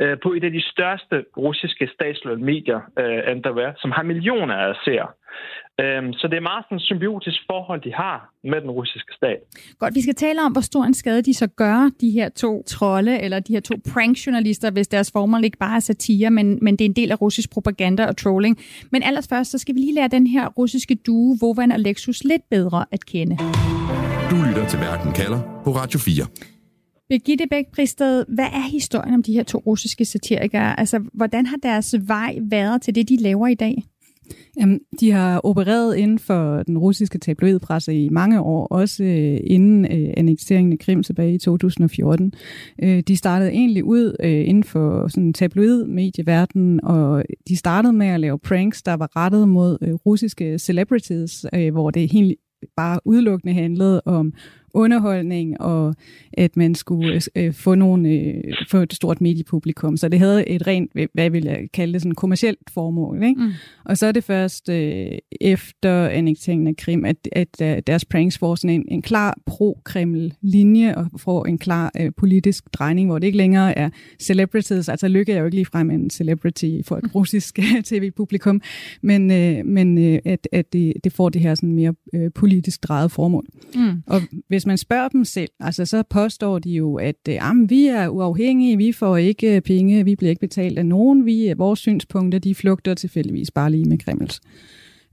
øh, 0.00 0.16
på 0.22 0.32
et 0.32 0.44
af 0.44 0.52
de 0.52 0.62
største 0.72 1.24
russiske 1.36 1.88
statslønne 1.94 2.44
medier, 2.44 2.80
øh, 2.98 3.74
som 3.82 3.90
har 3.90 4.02
millioner 4.02 4.54
af 4.54 4.74
seere. 4.84 5.08
Øhm, 5.80 6.12
så 6.12 6.28
det 6.30 6.36
er 6.36 6.40
meget 6.40 6.64
sådan 6.64 6.76
et 6.76 6.82
symbiotisk 6.82 7.40
forhold, 7.50 7.80
de 7.80 7.92
har 7.94 8.18
med 8.44 8.60
den 8.60 8.70
russiske 8.70 9.12
stat. 9.14 9.40
Godt, 9.78 9.94
vi 9.94 10.00
skal 10.00 10.14
tale 10.14 10.40
om, 10.42 10.52
hvor 10.52 10.60
stor 10.60 10.84
en 10.84 10.94
skade 10.94 11.22
de 11.22 11.34
så 11.34 11.46
gør, 11.46 11.90
de 12.00 12.10
her 12.10 12.28
to 12.28 12.62
trolde, 12.62 13.20
eller 13.20 13.40
de 13.40 13.52
her 13.52 13.60
to 13.60 13.74
prankjournalister, 13.92 14.70
hvis 14.70 14.88
deres 14.88 15.10
formål 15.12 15.44
ikke 15.44 15.58
bare 15.58 15.76
er 15.76 15.80
satire, 15.80 16.30
men, 16.30 16.58
men 16.62 16.76
det 16.76 16.84
er 16.84 16.88
en 16.88 16.96
del 16.96 17.10
af 17.10 17.20
russisk 17.20 17.52
propaganda 17.52 18.06
og 18.06 18.16
trolling. 18.16 18.58
Men 18.92 19.02
allerførst, 19.02 19.50
så 19.50 19.58
skal 19.58 19.74
vi 19.74 19.80
lige 19.80 19.94
lære 19.94 20.08
den 20.08 20.26
her 20.26 20.46
russiske 20.48 20.94
duo, 21.06 21.36
Vovan 21.40 21.72
og 21.72 21.80
Lexus, 21.80 22.24
lidt 22.24 22.42
bedre 22.50 22.84
at 22.92 23.06
kende. 23.06 23.36
Du 24.30 24.36
lytter 24.48 24.66
til 24.68 24.78
Verden 24.78 25.12
kalder 25.12 25.40
på 25.64 25.70
Radio 25.70 25.98
4. 25.98 26.59
Birgitte 27.10 27.46
Bæk 27.50 27.64
Pristed, 27.72 28.24
hvad 28.28 28.44
er 28.44 28.70
historien 28.70 29.14
om 29.14 29.22
de 29.22 29.32
her 29.32 29.42
to 29.42 29.58
russiske 29.66 30.04
satirikere? 30.04 30.80
Altså, 30.80 31.00
hvordan 31.12 31.46
har 31.46 31.56
deres 31.56 31.94
vej 32.06 32.38
været 32.42 32.82
til 32.82 32.94
det, 32.94 33.08
de 33.08 33.16
laver 33.16 33.46
i 33.46 33.54
dag? 33.54 33.84
Jamen, 34.60 34.80
de 35.00 35.10
har 35.10 35.40
opereret 35.44 35.96
inden 35.96 36.18
for 36.18 36.62
den 36.62 36.78
russiske 36.78 37.18
tabloidpresse 37.18 37.94
i 37.94 38.08
mange 38.08 38.40
år, 38.40 38.66
også 38.66 39.04
øh, 39.04 39.40
inden 39.44 39.84
øh, 39.84 40.14
annekteringen 40.16 40.72
af 40.72 40.78
Krim 40.78 41.02
tilbage 41.02 41.34
i 41.34 41.38
2014. 41.38 42.32
Øh, 42.82 43.00
de 43.00 43.16
startede 43.16 43.50
egentlig 43.50 43.84
ud 43.84 44.16
øh, 44.20 44.48
inden 44.48 44.64
for 44.64 45.08
sådan 45.08 45.32
tabloid-medieverdenen, 45.32 46.80
og 46.84 47.24
de 47.48 47.56
startede 47.56 47.92
med 47.92 48.06
at 48.06 48.20
lave 48.20 48.38
pranks, 48.38 48.82
der 48.82 48.94
var 48.94 49.16
rettet 49.16 49.48
mod 49.48 49.78
øh, 49.82 49.94
russiske 49.94 50.58
celebrities, 50.58 51.46
øh, 51.54 51.72
hvor 51.72 51.90
det 51.90 52.12
helt 52.12 52.38
bare 52.76 53.00
udelukkende 53.04 53.54
handlede 53.54 54.02
om 54.04 54.32
underholdning, 54.74 55.60
og 55.60 55.94
at 56.32 56.56
man 56.56 56.74
skulle 56.74 57.20
øh, 57.36 57.52
få, 57.52 57.74
nogle, 57.74 58.08
øh, 58.08 58.34
få 58.70 58.76
et 58.76 58.92
stort 58.92 59.20
mediepublikum. 59.20 59.96
Så 59.96 60.08
det 60.08 60.18
havde 60.18 60.48
et 60.48 60.66
rent, 60.66 60.92
hvad 61.14 61.30
vil 61.30 61.44
jeg 61.44 61.58
kalde 61.72 61.92
det, 61.92 62.02
sådan 62.02 62.14
kommersielt 62.14 62.70
formål. 62.74 63.22
Ikke? 63.22 63.40
Mm. 63.40 63.50
Og 63.84 63.98
så 63.98 64.06
er 64.06 64.12
det 64.12 64.24
først 64.24 64.68
øh, 64.68 65.06
efter 65.40 66.08
annekteringen 66.08 66.66
af 66.66 66.76
Krim, 66.76 67.04
at, 67.04 67.28
at, 67.32 67.60
at 67.60 67.86
deres 67.86 68.04
pranks 68.04 68.38
får 68.38 68.54
sådan 68.54 68.74
en, 68.74 68.84
en 68.88 69.02
klar 69.02 69.38
pro-Kreml-linje, 69.46 70.94
og 70.94 71.06
får 71.16 71.46
en 71.46 71.58
klar 71.58 71.92
øh, 72.00 72.12
politisk 72.16 72.64
drejning, 72.72 73.08
hvor 73.08 73.18
det 73.18 73.26
ikke 73.26 73.38
længere 73.38 73.78
er 73.78 73.90
celebrities. 74.20 74.88
Altså 74.88 75.08
Lykke 75.08 75.32
er 75.32 75.38
jo 75.38 75.44
ikke 75.44 75.56
ligefrem 75.56 75.90
en 75.90 76.10
celebrity 76.10 76.70
for 76.84 76.96
et 76.96 77.04
mm. 77.04 77.10
russisk 77.14 77.58
tv-publikum, 77.84 78.60
men, 79.02 79.30
øh, 79.30 79.66
men 79.66 79.98
øh, 79.98 80.18
at, 80.24 80.48
at 80.52 80.72
det, 80.72 80.92
det 81.04 81.12
får 81.12 81.28
det 81.28 81.40
her 81.40 81.54
sådan 81.54 81.72
mere 81.72 81.94
øh, 82.14 82.30
politisk 82.34 82.82
drejet 82.82 83.12
formål. 83.12 83.46
Mm. 83.74 84.02
Og 84.06 84.20
hvis 84.48 84.59
hvis 84.60 84.66
man 84.66 84.78
spørger 84.78 85.08
dem 85.08 85.24
selv, 85.24 85.50
altså 85.60 85.84
så 85.84 86.02
påstår 86.10 86.58
de 86.58 86.70
jo, 86.70 86.94
at 86.94 87.16
øh, 87.28 87.34
jamen, 87.34 87.70
vi 87.70 87.86
er 87.86 88.08
uafhængige, 88.08 88.76
vi 88.76 88.92
får 88.92 89.16
ikke 89.16 89.56
øh, 89.56 89.62
penge, 89.62 90.04
vi 90.04 90.16
bliver 90.16 90.30
ikke 90.30 90.40
betalt 90.40 90.78
af 90.78 90.86
nogen, 90.86 91.26
vi, 91.26 91.50
øh, 91.50 91.58
vores 91.58 91.78
synspunkter, 91.78 92.38
de 92.38 92.54
flugter 92.54 92.94
tilfældigvis 92.94 93.50
bare 93.50 93.70
lige 93.70 93.84
med 93.84 93.98
Kremls. 93.98 94.40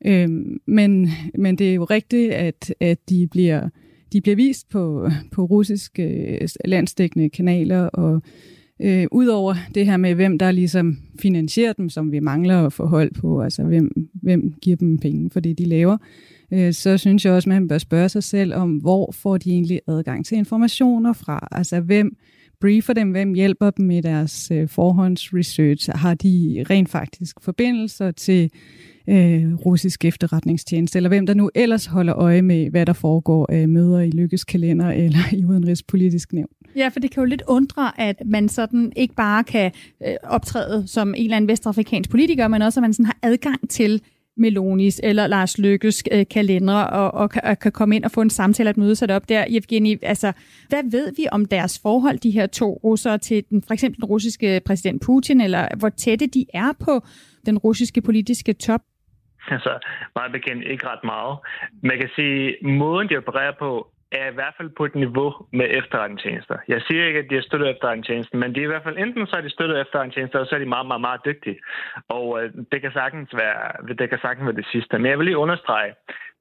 Øhm, 0.06 0.58
men, 0.68 1.10
men 1.36 1.56
det 1.58 1.70
er 1.70 1.74
jo 1.74 1.84
rigtigt, 1.84 2.32
at, 2.32 2.74
at 2.80 3.10
de 3.10 3.28
bliver 3.28 3.70
de 4.14 4.22
bliver 4.22 4.36
vist 4.36 4.70
på, 4.70 5.10
på 5.32 5.46
russiske 5.46 6.48
landstækkende 6.66 7.30
kanaler, 7.30 7.82
og 7.82 8.22
øh, 8.82 9.08
udover 9.12 9.56
det 9.76 9.86
her 9.86 9.98
med, 9.98 10.16
hvem 10.16 10.38
der 10.38 10.52
ligesom 10.52 10.98
finansierer 11.20 11.74
dem, 11.74 11.90
som 11.90 12.12
vi 12.12 12.20
mangler 12.20 12.66
at 12.66 12.74
få 12.74 12.86
hold 12.86 13.12
på, 13.14 13.42
altså 13.42 13.64
hvem, 13.64 14.10
hvem 14.14 14.54
giver 14.62 14.78
dem 14.78 14.98
penge 14.98 15.30
for 15.30 15.40
det, 15.40 15.58
de 15.58 15.66
laver, 15.66 15.94
øh, 15.94 16.37
Øh, 16.54 16.74
så 16.74 16.98
synes 16.98 17.26
jeg 17.26 17.34
også, 17.34 17.50
at 17.50 17.54
man 17.54 17.68
bør 17.68 17.78
spørge 17.78 18.10
sig 18.10 18.24
selv 18.24 18.54
om, 18.54 18.78
hvor 18.78 19.12
får 19.12 19.38
de 19.38 19.52
egentlig 19.52 19.82
adgang 19.88 20.26
til 20.26 20.38
informationer 20.38 21.14
fra? 21.14 21.48
Altså 21.52 21.80
hvem 21.80 22.18
briefer 22.62 22.94
dem, 22.94 23.12
hvem 23.12 23.34
hjælper 23.34 23.70
dem 23.70 23.92
i 23.92 24.02
deres 24.02 24.52
øh, 24.52 24.70
forhåndsresearch? 24.70 25.90
Har 25.96 26.14
de 26.14 26.66
rent 26.70 26.90
faktisk 26.90 27.36
forbindelser 27.42 28.12
til 28.12 28.50
øh, 29.10 29.54
russisk 29.54 30.06
efterretningstjeneste, 30.06 30.98
eller 30.98 31.10
hvem 31.10 31.26
der 31.26 31.34
nu 31.34 31.50
ellers 31.56 31.86
holder 31.86 32.16
øje 32.16 32.42
med, 32.42 32.70
hvad 32.70 32.86
der 32.86 32.94
foregår 32.94 33.52
af 33.52 33.68
møder 33.68 34.00
i 34.00 34.10
Lykkes 34.10 34.44
kalender 34.44 34.92
eller 35.06 35.34
i 35.34 35.46
udenrigspolitisk 35.46 36.34
nævn. 36.34 36.50
Ja, 36.76 36.88
for 36.88 37.00
det 37.00 37.12
kan 37.12 37.22
jo 37.22 37.26
lidt 37.26 37.44
undre, 37.48 38.02
at 38.02 38.22
man 38.26 38.50
sådan 38.50 38.92
ikke 38.96 39.16
bare 39.16 39.44
kan 39.44 39.72
øh, 40.08 40.14
optræde 40.24 40.88
som 40.88 41.10
en 41.10 41.24
eller 41.24 41.38
anden 41.38 41.50
vestafrikansk 41.50 42.10
politiker, 42.10 42.48
men 42.48 42.62
også 42.62 42.80
at 42.80 42.82
man 42.82 42.94
sådan 42.94 43.06
har 43.06 43.18
adgang 43.24 43.70
til 43.70 44.02
Melonis 44.38 45.02
eller 45.04 45.28
Lars 45.28 45.58
Lykkes 45.58 46.04
øh, 46.12 46.26
kalendere 46.32 46.90
og, 46.90 47.14
og, 47.14 47.30
og 47.44 47.60
kan 47.60 47.72
komme 47.72 47.96
ind 47.96 48.04
og 48.04 48.12
få 48.12 48.22
en 48.22 48.30
samtale 48.30 48.70
at 48.70 48.78
møde 48.78 48.96
sig 48.96 49.16
op 49.16 49.30
der. 49.30 49.46
Evgeni, 49.50 49.98
altså, 50.02 50.32
hvad 50.70 50.92
ved 50.92 51.14
vi 51.18 51.28
om 51.32 51.46
deres 51.46 51.80
forhold, 51.82 52.20
de 52.20 52.32
her 52.32 52.48
to 52.48 52.80
russere, 52.84 53.18
til 53.18 53.44
den, 53.50 53.64
for 53.68 53.74
eksempel 53.74 54.02
den 54.02 54.06
russiske 54.06 54.62
præsident 54.66 55.04
Putin, 55.06 55.42
eller 55.42 55.68
hvor 55.80 55.90
tætte 55.90 56.28
de 56.28 56.46
er 56.54 56.72
på 56.86 57.02
den 57.46 57.58
russiske 57.58 58.02
politiske 58.02 58.54
top? 58.54 58.82
Altså, 59.52 59.80
meget 60.16 60.32
bekendt 60.32 60.64
ikke 60.64 60.88
ret 60.88 61.04
meget. 61.04 61.38
Man 61.84 61.98
kan 61.98 62.10
sige, 62.16 62.56
måden 62.62 63.10
de 63.10 63.18
opererer 63.18 63.54
på, 63.60 63.88
er 64.12 64.32
i 64.32 64.34
hvert 64.34 64.54
fald 64.58 64.70
på 64.78 64.86
et 64.86 64.96
niveau 64.96 65.34
med 65.52 65.68
efterretningstjenester. 65.70 66.58
Jeg 66.68 66.82
siger 66.82 67.06
ikke, 67.06 67.20
at 67.20 67.30
de 67.30 67.36
har 67.36 67.42
støttet 67.42 67.70
efterretningstjenesten, 67.70 68.40
men 68.40 68.56
de 68.56 68.60
er 68.60 68.64
i 68.64 68.74
hvert 68.74 68.84
fald 68.84 68.98
enten 68.98 69.28
så 69.28 69.36
er 69.36 69.42
de 69.42 69.50
støttet 69.50 69.82
efterretningstjenester, 69.82 70.40
og 70.40 70.48
så 70.48 70.56
er 70.56 70.60
de 70.60 70.66
meget, 70.66 70.88
meget, 70.88 71.02
meget 71.02 71.22
dygtige. 71.26 71.60
Og 72.08 72.44
øh, 72.44 72.54
det 72.72 72.82
kan 72.82 72.92
sagtens 72.92 73.30
være 73.34 73.96
det, 74.00 74.10
kan 74.10 74.20
sagtens 74.22 74.46
være 74.46 74.56
det 74.56 74.68
sidste. 74.72 75.00
Men 75.00 75.10
jeg 75.10 75.18
vil 75.18 75.26
lige 75.26 75.38
understrege, 75.38 75.94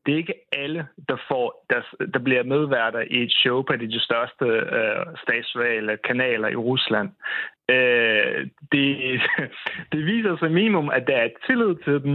det 0.07 0.13
er 0.13 0.17
ikke 0.17 0.35
alle, 0.53 0.87
der, 1.09 1.17
får, 1.29 1.67
der, 1.71 2.07
der 2.15 2.19
bliver 2.19 2.43
medværter 2.43 3.01
i 3.01 3.23
et 3.23 3.33
show 3.33 3.63
på 3.63 3.77
de 3.77 4.01
største 4.01 4.45
øh, 4.45 5.77
eller 5.79 5.97
kanaler 6.05 6.49
i 6.49 6.57
Rusland. 6.57 7.11
Øh, 7.69 8.47
det, 8.73 8.87
det 9.93 10.07
viser 10.07 10.37
sig 10.37 10.51
minimum, 10.53 10.89
at 10.89 11.07
der 11.07 11.17
er 11.17 11.29
tillid 11.47 11.75
til 11.85 12.03
dem, 12.03 12.15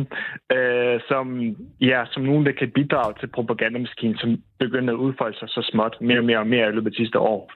øh, 0.57 0.99
som, 1.07 1.55
ja, 1.81 2.05
som 2.11 2.23
nogen, 2.23 2.45
der 2.45 2.51
kan 2.51 2.71
bidrage 2.71 3.13
til 3.19 3.27
propagandamaskinen, 3.27 4.17
som 4.17 4.37
begynder 4.59 4.93
at 4.93 4.97
udfolde 4.97 5.37
sig 5.37 5.49
så 5.49 5.61
småt 5.71 5.97
mere 6.01 6.17
og 6.17 6.25
mere 6.25 6.39
og 6.39 6.47
mere 6.47 6.69
i 6.69 6.71
løbet 6.71 6.91
af 6.91 6.95
sidste 6.95 7.19
år. 7.19 7.51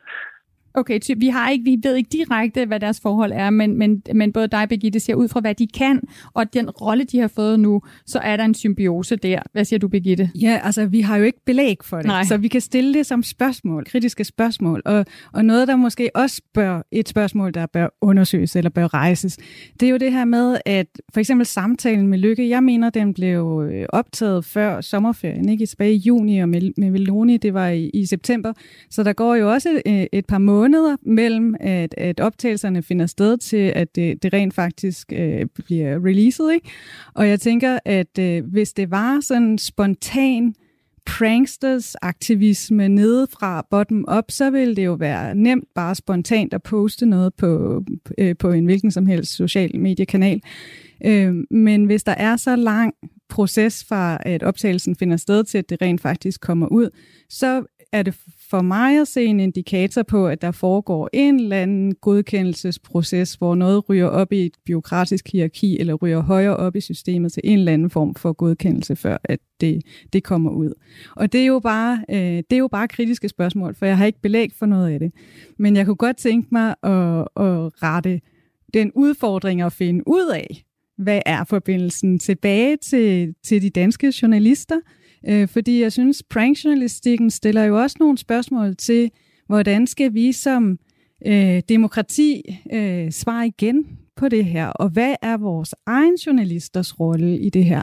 Okay, 0.77 0.99
vi, 1.17 1.27
har 1.27 1.49
ikke, 1.49 1.63
vi 1.63 1.79
ved 1.83 1.95
ikke 1.95 2.09
direkte, 2.11 2.65
hvad 2.65 2.79
deres 2.79 2.99
forhold 2.99 3.31
er, 3.31 3.49
men, 3.49 3.77
men, 3.77 4.01
men 4.13 4.33
både 4.33 4.47
dig, 4.47 4.69
Birgitte, 4.69 4.99
ser 4.99 5.15
ud 5.15 5.27
fra, 5.27 5.39
hvad 5.39 5.55
de 5.55 5.67
kan, 5.67 6.01
og 6.33 6.53
den 6.53 6.69
rolle, 6.69 7.03
de 7.03 7.19
har 7.19 7.27
fået 7.27 7.59
nu, 7.59 7.81
så 8.05 8.19
er 8.19 8.37
der 8.37 8.43
en 8.45 8.53
symbiose 8.53 9.15
der. 9.15 9.41
Hvad 9.51 9.65
siger 9.65 9.79
du, 9.79 9.87
Birgitte? 9.87 10.29
Ja, 10.41 10.59
altså, 10.63 10.85
vi 10.85 11.01
har 11.01 11.17
jo 11.17 11.23
ikke 11.23 11.39
belæg 11.45 11.77
for 11.83 11.97
det, 11.97 12.05
Nej. 12.05 12.23
så 12.23 12.37
vi 12.37 12.47
kan 12.47 12.61
stille 12.61 12.93
det 12.93 13.05
som 13.05 13.23
spørgsmål, 13.23 13.85
kritiske 13.85 14.23
spørgsmål, 14.23 14.81
og, 14.85 15.05
og 15.33 15.45
noget, 15.45 15.67
der 15.67 15.75
måske 15.75 16.09
også 16.15 16.41
bør, 16.53 16.81
et 16.91 17.09
spørgsmål, 17.09 17.53
der 17.53 17.65
bør 17.65 17.87
undersøges 18.01 18.55
eller 18.55 18.69
bør 18.69 18.93
rejses, 18.93 19.37
det 19.79 19.85
er 19.85 19.89
jo 19.89 19.97
det 19.97 20.11
her 20.11 20.25
med, 20.25 20.57
at 20.65 20.87
for 21.13 21.19
eksempel 21.19 21.45
samtalen 21.45 22.07
med 22.07 22.17
Lykke, 22.17 22.49
jeg 22.49 22.63
mener, 22.63 22.89
den 22.89 23.13
blev 23.13 23.69
øh, 23.71 23.85
optaget 23.89 24.45
før 24.45 24.81
sommerferien, 24.81 25.49
ikke 25.49 25.65
tilbage 25.65 25.93
i 25.93 25.97
juni, 25.97 26.39
og 26.39 26.49
med, 26.49 26.71
med 26.77 26.91
Veloni, 26.91 27.37
det 27.37 27.53
var 27.53 27.67
i, 27.67 27.89
i 27.93 28.05
september, 28.05 28.53
så 28.89 29.03
der 29.03 29.13
går 29.13 29.35
jo 29.35 29.51
også 29.51 29.69
et, 29.69 29.81
øh, 29.93 30.05
et 30.11 30.25
par 30.25 30.37
måneder 30.37 30.64
måneder 30.65 30.95
mellem, 31.01 31.55
at, 31.59 31.95
at 31.97 32.19
optagelserne 32.19 32.83
finder 32.83 33.05
sted 33.05 33.37
til, 33.37 33.71
at 33.75 33.95
det, 33.95 34.23
det 34.23 34.33
rent 34.33 34.53
faktisk 34.53 35.13
øh, 35.15 35.45
bliver 35.45 36.05
releaset. 36.05 36.53
Ikke? 36.53 36.69
Og 37.13 37.27
jeg 37.27 37.39
tænker, 37.39 37.79
at 37.85 38.19
øh, 38.19 38.45
hvis 38.45 38.73
det 38.73 38.91
var 38.91 39.19
sådan 39.19 39.57
spontan 39.57 40.55
pranksters 41.05 41.95
aktivisme 41.95 42.87
nede 42.87 43.27
fra 43.27 43.67
bottom 43.71 44.05
up, 44.17 44.23
så 44.29 44.49
ville 44.49 44.75
det 44.75 44.85
jo 44.85 44.93
være 44.93 45.35
nemt 45.35 45.67
bare 45.75 45.95
spontant 45.95 46.53
at 46.53 46.63
poste 46.63 47.05
noget 47.05 47.33
på, 47.33 47.83
øh, 48.17 48.35
på 48.37 48.51
en 48.51 48.65
hvilken 48.65 48.91
som 48.91 49.05
helst 49.05 49.35
social 49.35 49.79
mediekanal. 49.79 50.41
Øh, 51.05 51.33
men 51.51 51.85
hvis 51.85 52.03
der 52.03 52.15
er 52.17 52.37
så 52.37 52.55
lang 52.55 52.93
proces 53.29 53.83
fra, 53.83 54.17
at 54.21 54.43
optagelsen 54.43 54.95
finder 54.95 55.17
sted 55.17 55.43
til, 55.43 55.57
at 55.57 55.69
det 55.69 55.81
rent 55.81 56.01
faktisk 56.01 56.41
kommer 56.41 56.67
ud, 56.67 56.89
så 57.29 57.63
er 57.95 58.03
det 58.03 58.15
for 58.49 58.61
mig 58.61 59.01
at 59.01 59.07
se 59.07 59.25
en 59.25 59.39
indikator 59.39 60.03
på, 60.03 60.27
at 60.27 60.41
der 60.41 60.51
foregår 60.51 61.09
en 61.13 61.39
eller 61.39 61.61
anden 61.61 61.95
godkendelsesproces, 61.95 63.33
hvor 63.33 63.55
noget 63.55 63.89
ryger 63.89 64.07
op 64.07 64.33
i 64.33 64.45
et 64.45 64.53
byråkratisk 64.65 65.31
hierarki, 65.31 65.79
eller 65.79 65.93
ryger 65.93 66.21
højere 66.21 66.57
op 66.57 66.75
i 66.75 66.81
systemet 66.81 67.33
til 67.33 67.41
en 67.45 67.59
eller 67.59 67.73
anden 67.73 67.89
form 67.89 68.15
for 68.15 68.33
godkendelse, 68.33 68.95
før 68.95 69.17
at 69.23 69.39
det, 69.61 69.81
det 70.13 70.23
kommer 70.23 70.51
ud. 70.51 70.73
Og 71.15 71.31
det 71.33 71.41
er, 71.41 71.45
jo 71.45 71.59
bare, 71.59 72.05
øh, 72.09 72.17
det 72.17 72.53
er 72.53 72.57
jo 72.57 72.67
bare 72.67 72.87
kritiske 72.87 73.29
spørgsmål, 73.29 73.75
for 73.75 73.85
jeg 73.85 73.97
har 73.97 74.05
ikke 74.05 74.21
belæg 74.21 74.51
for 74.59 74.65
noget 74.65 74.93
af 74.93 74.99
det. 74.99 75.11
Men 75.59 75.75
jeg 75.75 75.85
kunne 75.85 75.95
godt 75.95 76.17
tænke 76.17 76.47
mig 76.51 76.69
at, 76.83 77.27
at 77.45 77.83
rette 77.83 78.21
den 78.73 78.91
udfordring 78.95 79.61
at 79.61 79.73
finde 79.73 80.03
ud 80.07 80.31
af, 80.35 80.65
hvad 80.97 81.21
er 81.25 81.43
forbindelsen 81.43 82.19
tilbage 82.19 82.77
til, 82.77 83.35
til 83.43 83.61
de 83.61 83.69
danske 83.69 84.13
journalister, 84.21 84.75
Øh, 85.27 85.47
fordi 85.47 85.81
jeg 85.81 85.91
synes, 85.91 86.23
prankjournalistikken 86.29 87.29
stiller 87.29 87.63
jo 87.63 87.81
også 87.81 87.97
nogle 87.99 88.17
spørgsmål 88.17 88.75
til, 88.75 89.11
hvordan 89.47 89.87
skal 89.87 90.13
vi 90.13 90.31
som 90.31 90.79
øh, 91.25 91.61
demokrati 91.69 92.59
øh, 92.73 93.11
svare 93.11 93.47
igen 93.47 93.85
på 94.15 94.29
det 94.29 94.45
her, 94.45 94.67
og 94.67 94.89
hvad 94.89 95.15
er 95.21 95.37
vores 95.37 95.75
egen 95.85 96.15
journalisters 96.15 96.99
rolle 96.99 97.39
i 97.39 97.49
det 97.49 97.65
her? 97.65 97.81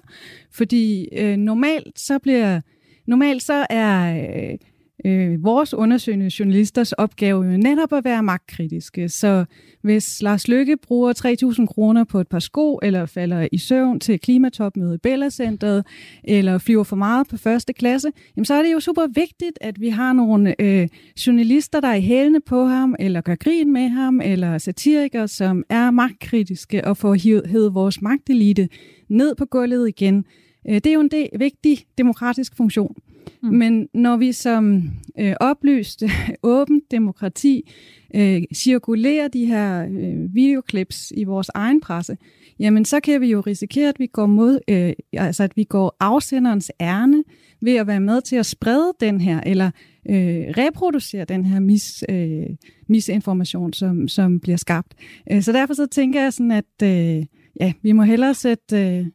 Fordi 0.53 1.09
øh, 1.19 1.37
normalt 1.37 2.01
så 2.01 2.19
bliver 2.19 2.61
normalt 3.07 3.43
så 3.43 3.67
er 3.71 4.17
øh, 4.17 4.59
øh, 5.05 5.45
vores 5.45 5.75
undersøgende 5.75 6.31
journalisters 6.39 6.93
opgave 6.93 7.45
jo 7.45 7.57
netop 7.57 7.93
at 7.93 8.05
være 8.05 8.23
magtkritiske. 8.23 9.09
Så 9.09 9.45
hvis 9.83 10.23
Lars 10.23 10.49
Lykke 10.49 10.77
bruger 10.77 11.13
3.000 11.61 11.67
kroner 11.67 12.05
på 12.05 12.21
et 12.21 12.29
par 12.29 12.39
sko, 12.39 12.79
eller 12.83 13.07
falder 13.07 13.49
i 13.53 13.59
søvn 13.59 14.01
til 14.01 14.21
klimatopmødet 14.21 14.95
i 14.95 14.99
Bellacenteret, 14.99 15.87
eller 16.25 16.59
flyver 16.59 16.85
for 16.85 16.97
meget 16.97 17.29
på 17.29 17.37
første 17.37 17.73
klasse, 17.73 18.13
jamen 18.37 18.45
så 18.45 18.55
er 18.55 18.63
det 18.63 18.73
jo 18.73 18.81
super 18.81 19.07
vigtigt, 19.15 19.59
at 19.61 19.81
vi 19.81 19.89
har 19.89 20.13
nogle 20.13 20.55
øh, 20.61 20.89
journalister, 21.27 21.81
der 21.81 21.89
er 21.89 21.95
i 21.95 22.01
hælene 22.01 22.41
på 22.41 22.65
ham, 22.65 22.95
eller 22.99 23.21
gør 23.21 23.35
grin 23.35 23.73
med 23.73 23.89
ham, 23.89 24.21
eller 24.21 24.59
satirikere, 24.59 25.29
som 25.29 25.65
er 25.69 25.91
magtkritiske 25.91 26.85
og 26.85 26.97
får 26.97 27.15
hævet 27.49 27.75
vores 27.75 28.03
magtelite 28.03 28.69
ned 29.09 29.35
på 29.35 29.45
gulvet 29.45 29.89
igen. 29.89 30.25
Øh, 30.69 30.75
det 30.75 30.87
er 30.87 30.93
jo 30.93 31.01
en 31.01 31.11
del, 31.11 31.29
vigtig 31.39 31.79
demokratisk 31.99 32.57
funktion. 32.57 32.97
Mm. 33.43 33.49
Men 33.49 33.89
når 33.95 34.17
vi 34.17 34.33
som 34.33 34.91
øh, 35.19 35.35
oplyst, 35.41 36.03
åbent 36.43 36.91
demokrati 36.91 37.71
øh, 38.15 38.43
cirkulerer 38.55 39.29
de 39.29 39.47
her 39.47 39.85
øh, 39.85 40.35
videoklips 40.35 41.13
i 41.17 41.25
vores 41.25 41.51
egen 41.55 41.81
presse, 41.81 42.17
jamen 42.59 42.85
så 42.85 43.01
kan 43.01 43.21
vi 43.21 43.27
jo 43.27 43.41
risikere, 43.41 43.89
at 43.89 43.99
vi 43.99 44.07
går 44.07 44.27
mod, 44.27 44.59
øh, 44.69 44.93
altså 45.13 45.43
at 45.43 45.57
vi 45.57 45.65
går 45.65 45.97
afsenderens 46.01 46.73
ærne 46.81 47.25
ved 47.63 47.77
at 47.77 47.87
være 47.87 48.01
med 48.01 48.21
til 48.21 48.37
at 48.37 48.47
sprede 48.47 48.93
den 49.01 49.21
her, 49.21 49.41
eller 49.47 49.71
øh, 50.11 50.45
reproducere 50.59 51.25
den 51.25 51.45
her 51.45 51.61
mis, 51.61 52.05
øh, 52.09 52.47
misinformation, 52.89 53.73
som, 53.73 54.09
som 54.09 54.41
bliver 54.41 54.57
skabt. 54.57 54.95
Øh, 55.33 55.43
så 55.43 55.53
derfor 55.53 55.75
så 55.75 55.87
tænker 55.87 56.23
jeg 56.23 56.33
sådan, 56.33 56.51
at 56.51 56.83
øh, 56.83 57.25
ja, 57.61 57.73
vi 57.83 57.93
må 57.93 58.03
hellere 58.03 58.35
sætte 58.35 58.77
øh, 58.77 59.07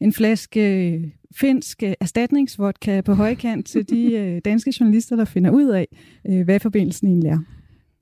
en 0.00 0.12
flaske 0.12 0.90
øh, 0.92 1.04
finsk 1.40 1.82
erstatningsvodka 1.82 3.00
på 3.00 3.14
højkant 3.14 3.66
til 3.66 3.90
de 3.90 4.12
øh, 4.20 4.40
danske 4.44 4.74
journalister, 4.80 5.16
der 5.16 5.24
finder 5.24 5.50
ud 5.50 5.68
af, 5.68 5.88
øh, 6.28 6.44
hvad 6.44 6.60
forbindelsen 6.60 7.08
egentlig 7.08 7.30
er. 7.30 7.38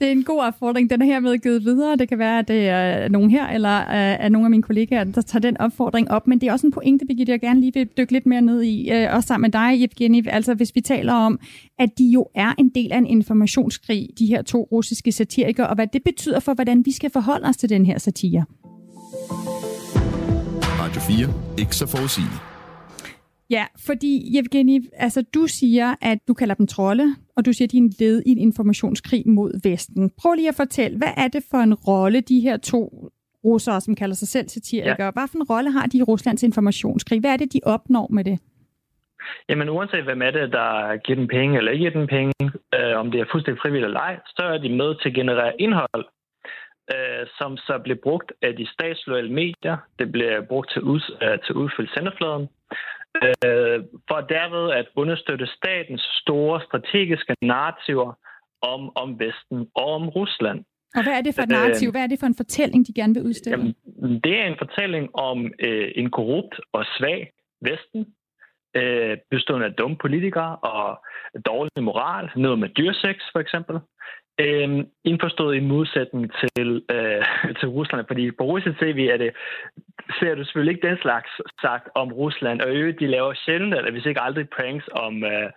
Det 0.01 0.09
er 0.09 0.13
en 0.13 0.25
god 0.25 0.41
opfordring. 0.41 0.91
Den 0.91 1.03
er 1.03 1.07
hermed 1.07 1.39
givet 1.39 1.65
videre. 1.65 1.97
Det 1.97 2.09
kan 2.09 2.19
være, 2.19 2.39
at 2.39 2.49
det 2.49 2.69
er 2.69 3.09
nogen 3.09 3.31
her, 3.31 3.47
eller 3.47 3.79
er 3.79 4.29
nogle 4.29 4.47
af 4.47 4.51
mine 4.51 4.63
kollegaer, 4.63 5.05
der 5.05 5.21
tager 5.21 5.41
den 5.41 5.57
opfordring 5.57 6.11
op. 6.11 6.27
Men 6.27 6.41
det 6.41 6.49
er 6.49 6.53
også 6.53 6.67
en 6.67 6.73
pointe, 6.73 7.07
Birgitte, 7.07 7.33
jeg 7.33 7.41
gerne 7.41 7.61
lige 7.61 7.75
vil 7.75 7.89
dykke 7.97 8.13
lidt 8.13 8.27
mere 8.27 8.43
ned 8.43 8.63
i, 8.63 8.91
øh, 8.91 9.15
også 9.15 9.27
sammen 9.27 9.43
med 9.43 9.53
dig, 9.53 9.85
Evgeni. 9.85 10.23
Altså 10.27 10.55
hvis 10.55 10.75
vi 10.75 10.81
taler 10.81 11.13
om, 11.13 11.39
at 11.79 11.99
de 11.99 12.05
jo 12.05 12.27
er 12.35 12.55
en 12.59 12.69
del 12.69 12.93
af 12.93 12.99
en 12.99 13.07
informationskrig, 13.07 14.09
de 14.19 14.27
her 14.27 14.43
to 14.43 14.69
russiske 14.73 15.13
satirikere, 15.13 15.67
og 15.67 15.75
hvad 15.75 15.87
det 15.87 16.03
betyder 16.05 16.41
for, 16.41 16.55
hvordan 16.55 16.87
vi 16.87 16.93
skal 16.93 17.11
forholde 17.11 17.49
os 17.49 17.57
til 17.57 17.69
den 17.69 17.87
her 17.87 17.99
satire. 17.99 18.45
Radio 20.81 21.01
4. 21.01 21.59
Ikke 21.59 21.77
så 21.77 21.87
forudsigeligt. 21.87 22.54
Ja, 23.51 23.65
fordi 23.87 24.39
Evgeni, 24.39 24.81
altså 24.93 25.25
du 25.35 25.47
siger, 25.47 25.95
at 26.03 26.19
du 26.29 26.35
kalder 26.35 26.55
dem 26.55 26.67
trolde, 26.67 27.17
og 27.37 27.47
du 27.47 27.53
siger, 27.53 27.67
at 27.67 27.73
de 27.73 27.77
er 27.77 27.83
en 27.83 27.93
led 28.01 28.23
i 28.27 28.31
en 28.31 28.39
informationskrig 28.39 29.23
mod 29.27 29.69
Vesten. 29.69 30.11
Prøv 30.21 30.35
lige 30.35 30.49
at 30.49 30.55
fortælle, 30.55 30.99
hvad 30.99 31.13
er 31.17 31.29
det 31.29 31.45
for 31.51 31.59
en 31.59 31.75
rolle, 31.75 32.21
de 32.21 32.41
her 32.41 32.57
to 32.57 33.11
russere, 33.45 33.81
som 33.81 33.95
kalder 33.95 34.15
sig 34.15 34.29
selv 34.29 34.49
satirikere, 34.49 35.05
ja. 35.05 35.11
hvad 35.11 35.29
for 35.31 35.39
en 35.39 35.43
rolle 35.51 35.71
har 35.71 35.87
de 35.87 35.99
i 35.99 36.03
Ruslands 36.03 36.43
informationskrig? 36.43 37.21
Hvad 37.21 37.33
er 37.33 37.37
det, 37.37 37.53
de 37.53 37.61
opnår 37.65 38.09
med 38.11 38.25
det? 38.25 38.39
Jamen 39.49 39.69
uanset 39.69 40.05
hvem 40.05 40.23
er 40.23 40.31
det, 40.31 40.53
der 40.53 40.97
giver 40.97 41.17
dem 41.17 41.29
penge 41.29 41.59
eller 41.59 41.73
ikke 41.73 41.83
giver 41.83 41.99
dem 42.01 42.07
penge, 42.07 42.35
øh, 42.75 42.97
om 42.97 43.11
det 43.11 43.21
er 43.21 43.25
fuldstændig 43.33 43.61
frivilligt 43.63 43.85
eller 43.85 44.01
ej, 44.01 44.21
så 44.27 44.43
er 44.43 44.59
de 44.59 44.69
med 44.69 44.95
til 44.95 45.09
at 45.09 45.15
generere 45.15 45.61
indhold, 45.61 46.07
øh, 46.95 47.27
som 47.39 47.57
så 47.57 47.79
bliver 47.85 47.99
brugt 48.03 48.33
af 48.43 48.57
de 48.57 48.67
statsloyale 48.67 49.33
medier. 49.33 49.77
Det 49.99 50.13
bliver 50.13 50.41
brugt 50.41 50.71
til, 50.73 50.83
ud, 50.83 51.01
øh, 51.23 51.39
til 51.45 51.55
udfylde 51.55 51.91
sendefladen 51.95 52.49
øh, 53.23 53.79
for 54.09 54.21
derved 54.37 54.71
at 54.81 54.87
understøtte 54.97 55.47
statens 55.47 56.03
store 56.21 56.61
strategiske 56.67 57.35
narrativer 57.43 58.13
om, 58.63 58.97
om 58.97 59.19
Vesten 59.21 59.61
og 59.75 59.87
om 59.99 60.09
Rusland. 60.09 60.65
Og 60.97 61.03
hvad 61.03 61.13
er 61.19 61.23
det 61.23 61.35
for 61.35 61.43
et 61.43 61.49
narrativ? 61.49 61.91
Hvad 61.91 62.03
er 62.03 62.07
det 62.07 62.21
for 62.21 62.27
en 62.27 62.41
fortælling, 62.43 62.87
de 62.87 62.95
gerne 62.95 63.15
vil 63.15 63.23
udstille? 63.23 63.57
Jamen, 63.57 64.21
det 64.25 64.35
er 64.41 64.47
en 64.47 64.59
fortælling 64.59 65.05
om 65.15 65.53
øh, 65.67 65.89
en 65.95 66.11
korrupt 66.11 66.61
og 66.73 66.85
svag 66.99 67.31
Vesten, 67.63 68.07
øh, 68.77 69.17
bestående 69.31 69.67
af 69.67 69.73
dumme 69.73 69.97
politikere 69.97 70.57
og 70.57 71.05
dårlig 71.47 71.83
moral, 71.83 72.31
noget 72.37 72.59
med 72.59 72.69
dyrsex 72.69 73.17
for 73.33 73.41
eksempel. 73.41 73.77
Øh, 74.41 74.85
indforstået 75.05 75.57
i 75.57 75.61
modsætning 75.61 76.33
til, 76.41 76.69
øh, 76.91 77.25
til 77.59 77.69
Rusland, 77.69 78.07
fordi 78.07 78.31
på 78.31 78.45
russisk 78.45 78.79
tv 78.79 79.09
er 79.13 79.17
det 79.17 79.31
ser 80.19 80.35
du 80.35 80.45
selvfølgelig 80.45 80.75
ikke 80.75 80.89
den 80.89 80.99
slags 81.03 81.31
sagt 81.61 81.89
om 81.95 82.13
Rusland, 82.13 82.61
og 82.61 82.71
øvrigt, 82.71 83.01
de 83.01 83.07
laver 83.07 83.35
sjældent, 83.35 83.75
eller 83.75 83.91
hvis 83.91 84.07
ikke 84.07 84.21
aldrig 84.21 84.49
pranks 84.49 84.89
om 84.93 85.25
øh, 85.25 85.51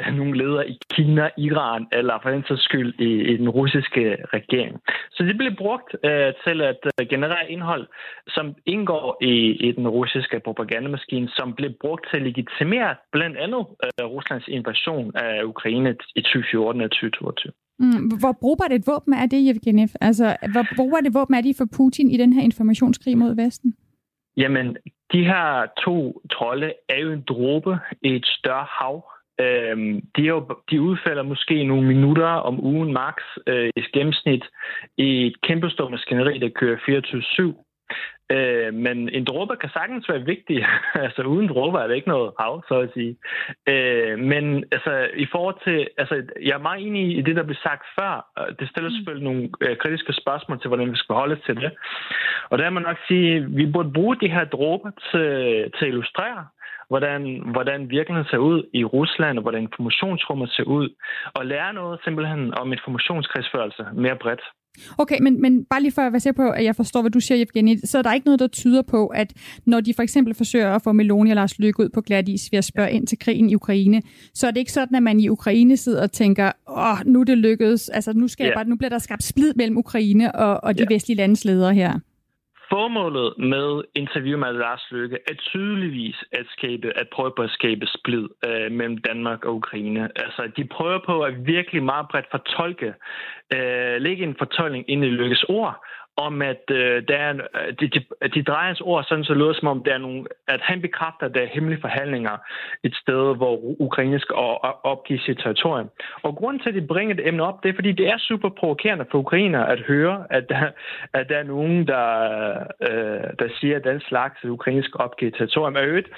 øh, 0.00 0.14
nogle 0.16 0.38
ledere 0.38 0.70
i 0.70 0.78
Kina, 0.94 1.30
Iran, 1.36 1.86
eller 1.92 2.18
for 2.22 2.30
den 2.30 2.44
sags 2.48 2.64
skyld 2.64 2.94
i, 3.00 3.12
i 3.32 3.36
den 3.36 3.48
russiske 3.48 4.16
regering. 4.36 4.80
Så 5.10 5.22
det 5.22 5.36
bliver 5.38 5.54
brugt 5.58 5.90
øh, 6.04 6.32
til 6.46 6.60
at 6.60 6.80
øh, 7.00 7.08
generere 7.08 7.50
indhold, 7.50 7.86
som 8.28 8.54
indgår 8.66 9.16
i, 9.20 9.34
i 9.68 9.72
den 9.72 9.88
russiske 9.88 10.40
propagandamaskine, 10.40 11.28
som 11.28 11.54
blev 11.54 11.70
brugt 11.80 12.06
til 12.10 12.16
at 12.16 12.22
legitimere 12.22 12.94
blandt 13.12 13.36
andet 13.36 13.66
øh, 13.84 14.06
Ruslands 14.06 14.48
invasion 14.48 15.16
af 15.16 15.42
Ukraine 15.42 15.96
i 16.16 16.20
2014 16.20 16.82
og 16.82 16.90
2022. 16.90 17.52
Mm, 17.78 18.08
hvor 18.20 18.32
brugbart 18.40 18.72
et 18.72 18.86
våben 18.86 19.14
er 19.14 19.26
det, 19.26 19.50
Evgeniev? 19.50 19.88
Altså, 20.00 20.36
hvor 20.52 20.66
brugbart 20.76 21.06
et 21.06 21.14
våben 21.14 21.34
er 21.34 21.40
det 21.40 21.56
for 21.58 21.68
Putin 21.76 22.10
i 22.10 22.16
den 22.16 22.32
her 22.32 22.42
informationskrig 22.42 23.18
mod 23.18 23.34
Vesten? 23.36 23.74
Jamen, 24.36 24.76
de 25.12 25.24
her 25.24 25.66
to 25.84 26.22
trolde 26.32 26.72
er 26.88 26.98
jo 26.98 27.12
en 27.12 27.24
dråbe 27.28 27.78
i 28.02 28.14
et 28.14 28.26
større 28.26 28.66
hav. 28.78 29.04
Øhm, 29.40 30.00
de, 30.16 30.22
er 30.22 30.32
jo, 30.36 30.46
de 30.70 30.80
udfælder 30.80 31.22
måske 31.22 31.64
nogle 31.64 31.86
minutter 31.86 32.26
om 32.48 32.64
ugen 32.64 32.92
max 32.92 33.14
øh, 33.46 33.70
i 33.76 33.80
gennemsnit 33.94 34.44
i 34.96 35.26
et 35.26 35.40
kæmpestort 35.40 35.90
maskineri, 35.90 36.38
der 36.38 36.48
kører 36.48 36.76
24-7. 36.76 37.67
Øh, 38.36 38.74
men 38.74 39.08
en 39.08 39.24
dråbe 39.24 39.56
kan 39.56 39.70
sagtens 39.70 40.08
være 40.08 40.24
vigtig. 40.32 40.66
altså 41.06 41.22
uden 41.22 41.48
dråber 41.48 41.78
er 41.80 41.86
det 41.86 41.94
ikke 41.94 42.08
noget 42.08 42.32
hav, 42.38 42.64
så 42.68 42.74
at 42.80 42.90
sige. 42.94 43.16
Øh, 43.68 44.18
men 44.18 44.64
altså 44.72 45.08
i 45.16 45.26
forhold 45.32 45.56
til, 45.64 45.88
altså 45.98 46.14
jeg 46.42 46.54
er 46.54 46.66
meget 46.68 46.86
enig 46.86 47.18
i 47.18 47.22
det, 47.22 47.36
der 47.36 47.42
blev 47.42 47.56
sagt 47.62 47.84
før. 47.98 48.12
Det 48.58 48.68
stiller 48.70 48.90
mm. 48.90 48.96
selvfølgelig 48.96 49.28
nogle 49.30 49.48
øh, 49.60 49.76
kritiske 49.76 50.12
spørgsmål 50.12 50.60
til, 50.60 50.68
hvordan 50.68 50.90
vi 50.92 50.96
skal 50.96 51.14
holde 51.14 51.36
til 51.46 51.56
det. 51.56 51.72
Og 52.50 52.58
der 52.58 52.70
må 52.70 52.80
nok 52.80 52.98
sige, 53.08 53.36
at 53.36 53.56
vi 53.56 53.66
burde 53.66 53.92
bruge 53.92 54.16
de 54.16 54.28
her 54.28 54.44
dråber 54.44 54.90
til, 55.10 55.28
til 55.76 55.84
at 55.86 55.92
illustrere, 55.92 56.46
hvordan, 56.88 57.42
hvordan 57.54 57.90
virkeligheden 57.90 58.30
ser 58.30 58.38
ud 58.38 58.62
i 58.72 58.84
Rusland, 58.84 59.38
og 59.38 59.42
hvordan 59.42 59.62
informationsrummet 59.62 60.50
ser 60.50 60.64
ud, 60.64 60.88
og 61.34 61.46
lære 61.46 61.72
noget 61.72 62.00
simpelthen 62.04 62.58
om 62.58 62.72
informationskrigsførelse 62.72 63.84
mere 63.94 64.16
bredt. 64.16 64.40
Okay, 64.98 65.18
men, 65.20 65.40
men 65.40 65.64
bare 65.64 65.82
lige 65.82 65.92
for 65.92 66.02
at 66.02 66.12
være 66.12 66.20
sikker 66.20 66.42
på, 66.42 66.50
at 66.50 66.64
jeg 66.64 66.76
forstår, 66.76 67.00
hvad 67.00 67.10
du 67.10 67.20
siger, 67.20 67.42
Evgeni, 67.42 67.78
så 67.84 67.98
er 67.98 68.02
der 68.02 68.12
ikke 68.12 68.24
noget, 68.24 68.40
der 68.40 68.46
tyder 68.46 68.82
på, 68.82 69.06
at 69.06 69.32
når 69.66 69.80
de 69.80 69.94
for 69.94 70.02
eksempel 70.02 70.34
forsøger 70.34 70.74
at 70.74 70.82
få 70.82 70.92
Meloni 70.92 71.30
og 71.30 71.36
Lars 71.36 71.58
Løkke 71.58 71.80
ud 71.82 71.88
på 71.88 72.00
glat 72.00 72.28
is 72.28 72.52
ved 72.52 72.58
at 72.58 72.64
spørge 72.64 72.92
ind 72.92 73.06
til 73.06 73.18
krigen 73.18 73.50
i 73.50 73.54
Ukraine, 73.54 74.02
så 74.34 74.46
er 74.46 74.50
det 74.50 74.60
ikke 74.60 74.72
sådan, 74.72 74.96
at 74.96 75.02
man 75.02 75.20
i 75.20 75.28
Ukraine 75.28 75.76
sidder 75.76 76.02
og 76.02 76.12
tænker, 76.12 76.52
åh, 76.68 76.98
nu 77.06 77.20
er 77.20 77.24
det 77.24 77.38
lykkedes, 77.38 77.88
altså 77.88 78.12
nu, 78.12 78.28
skal 78.28 78.44
yeah. 78.44 78.54
bare, 78.54 78.68
nu 78.68 78.76
bliver 78.76 78.90
der 78.90 78.98
skabt 78.98 79.24
splid 79.24 79.52
mellem 79.56 79.78
Ukraine 79.78 80.34
og, 80.34 80.64
og 80.64 80.78
de 80.78 80.82
yeah. 80.82 80.90
vestlige 80.90 81.16
landes 81.16 81.44
ledere 81.44 81.74
her. 81.74 81.98
Formålet 82.70 83.38
med 83.38 83.82
interview 83.94 84.38
med 84.38 84.52
Lars 84.52 84.86
Løkke 84.90 85.18
er 85.30 85.34
tydeligvis 85.34 86.24
at, 86.32 86.46
skabe, 86.56 86.98
at 86.98 87.08
prøve 87.12 87.32
på 87.36 87.42
at 87.42 87.50
skabe 87.50 87.86
splid 87.86 88.28
øh, 88.46 88.72
mellem 88.72 88.98
Danmark 88.98 89.44
og 89.44 89.54
Ukraine. 89.54 90.08
Altså, 90.16 90.50
de 90.56 90.64
prøver 90.64 91.00
på 91.06 91.22
at 91.22 91.46
virkelig 91.46 91.82
meget 91.82 92.06
bredt 92.10 92.26
fortolke, 92.30 92.94
øh, 93.54 93.96
lægge 94.00 94.24
en 94.24 94.36
fortolkning 94.38 94.84
ind 94.90 95.04
i 95.04 95.08
Lykkes 95.08 95.44
ord, 95.48 95.84
om 96.26 96.42
at 96.42 96.64
øh, 96.70 97.02
der 97.08 97.16
er, 97.16 97.32
øh, 97.34 97.72
de, 97.80 97.86
de, 97.94 98.00
de 98.34 98.42
drejer 98.42 98.66
hans 98.66 98.80
ord 98.80 99.04
sådan, 99.04 99.24
så 99.24 99.34
lyder 99.34 99.52
som 99.52 99.68
om, 99.68 99.82
der 99.84 99.94
er 99.94 99.98
nogle, 99.98 100.24
at 100.48 100.60
han 100.60 100.80
bekræfter, 100.80 101.26
at 101.26 101.34
der 101.34 101.40
er 101.42 101.54
hemmelige 101.56 101.80
forhandlinger 101.80 102.36
et 102.84 102.94
sted, 103.02 103.36
hvor 103.36 103.54
Ukraine 103.80 104.20
skal 104.20 104.34
opgive 104.92 105.18
sit 105.18 105.38
territorium. 105.38 105.88
Og 106.22 106.36
grunden 106.36 106.62
til, 106.62 106.68
at 106.68 106.74
de 106.74 106.86
bringer 106.86 107.14
det 107.14 107.28
emne 107.28 107.42
op, 107.42 107.62
det 107.62 107.68
er, 107.68 107.74
fordi 107.74 107.92
det 107.92 108.08
er 108.08 108.18
super 108.18 108.48
provokerende 108.48 109.06
for 109.10 109.18
ukrainer 109.18 109.62
at 109.64 109.80
høre, 109.80 110.26
at 110.30 110.48
der, 110.48 110.70
at 111.12 111.28
der 111.28 111.36
er 111.36 111.42
nogen, 111.42 111.86
der, 111.86 112.06
øh, 112.88 113.28
der 113.40 113.48
siger, 113.60 113.76
at 113.76 113.84
den 113.84 114.00
slags, 114.00 114.36
at 114.42 114.48
Ukraine 114.48 114.82
skal 114.82 115.00
opgive 115.00 115.30
territorium. 115.30 115.74
Og 115.74 115.84
øvrigt, 115.84 116.08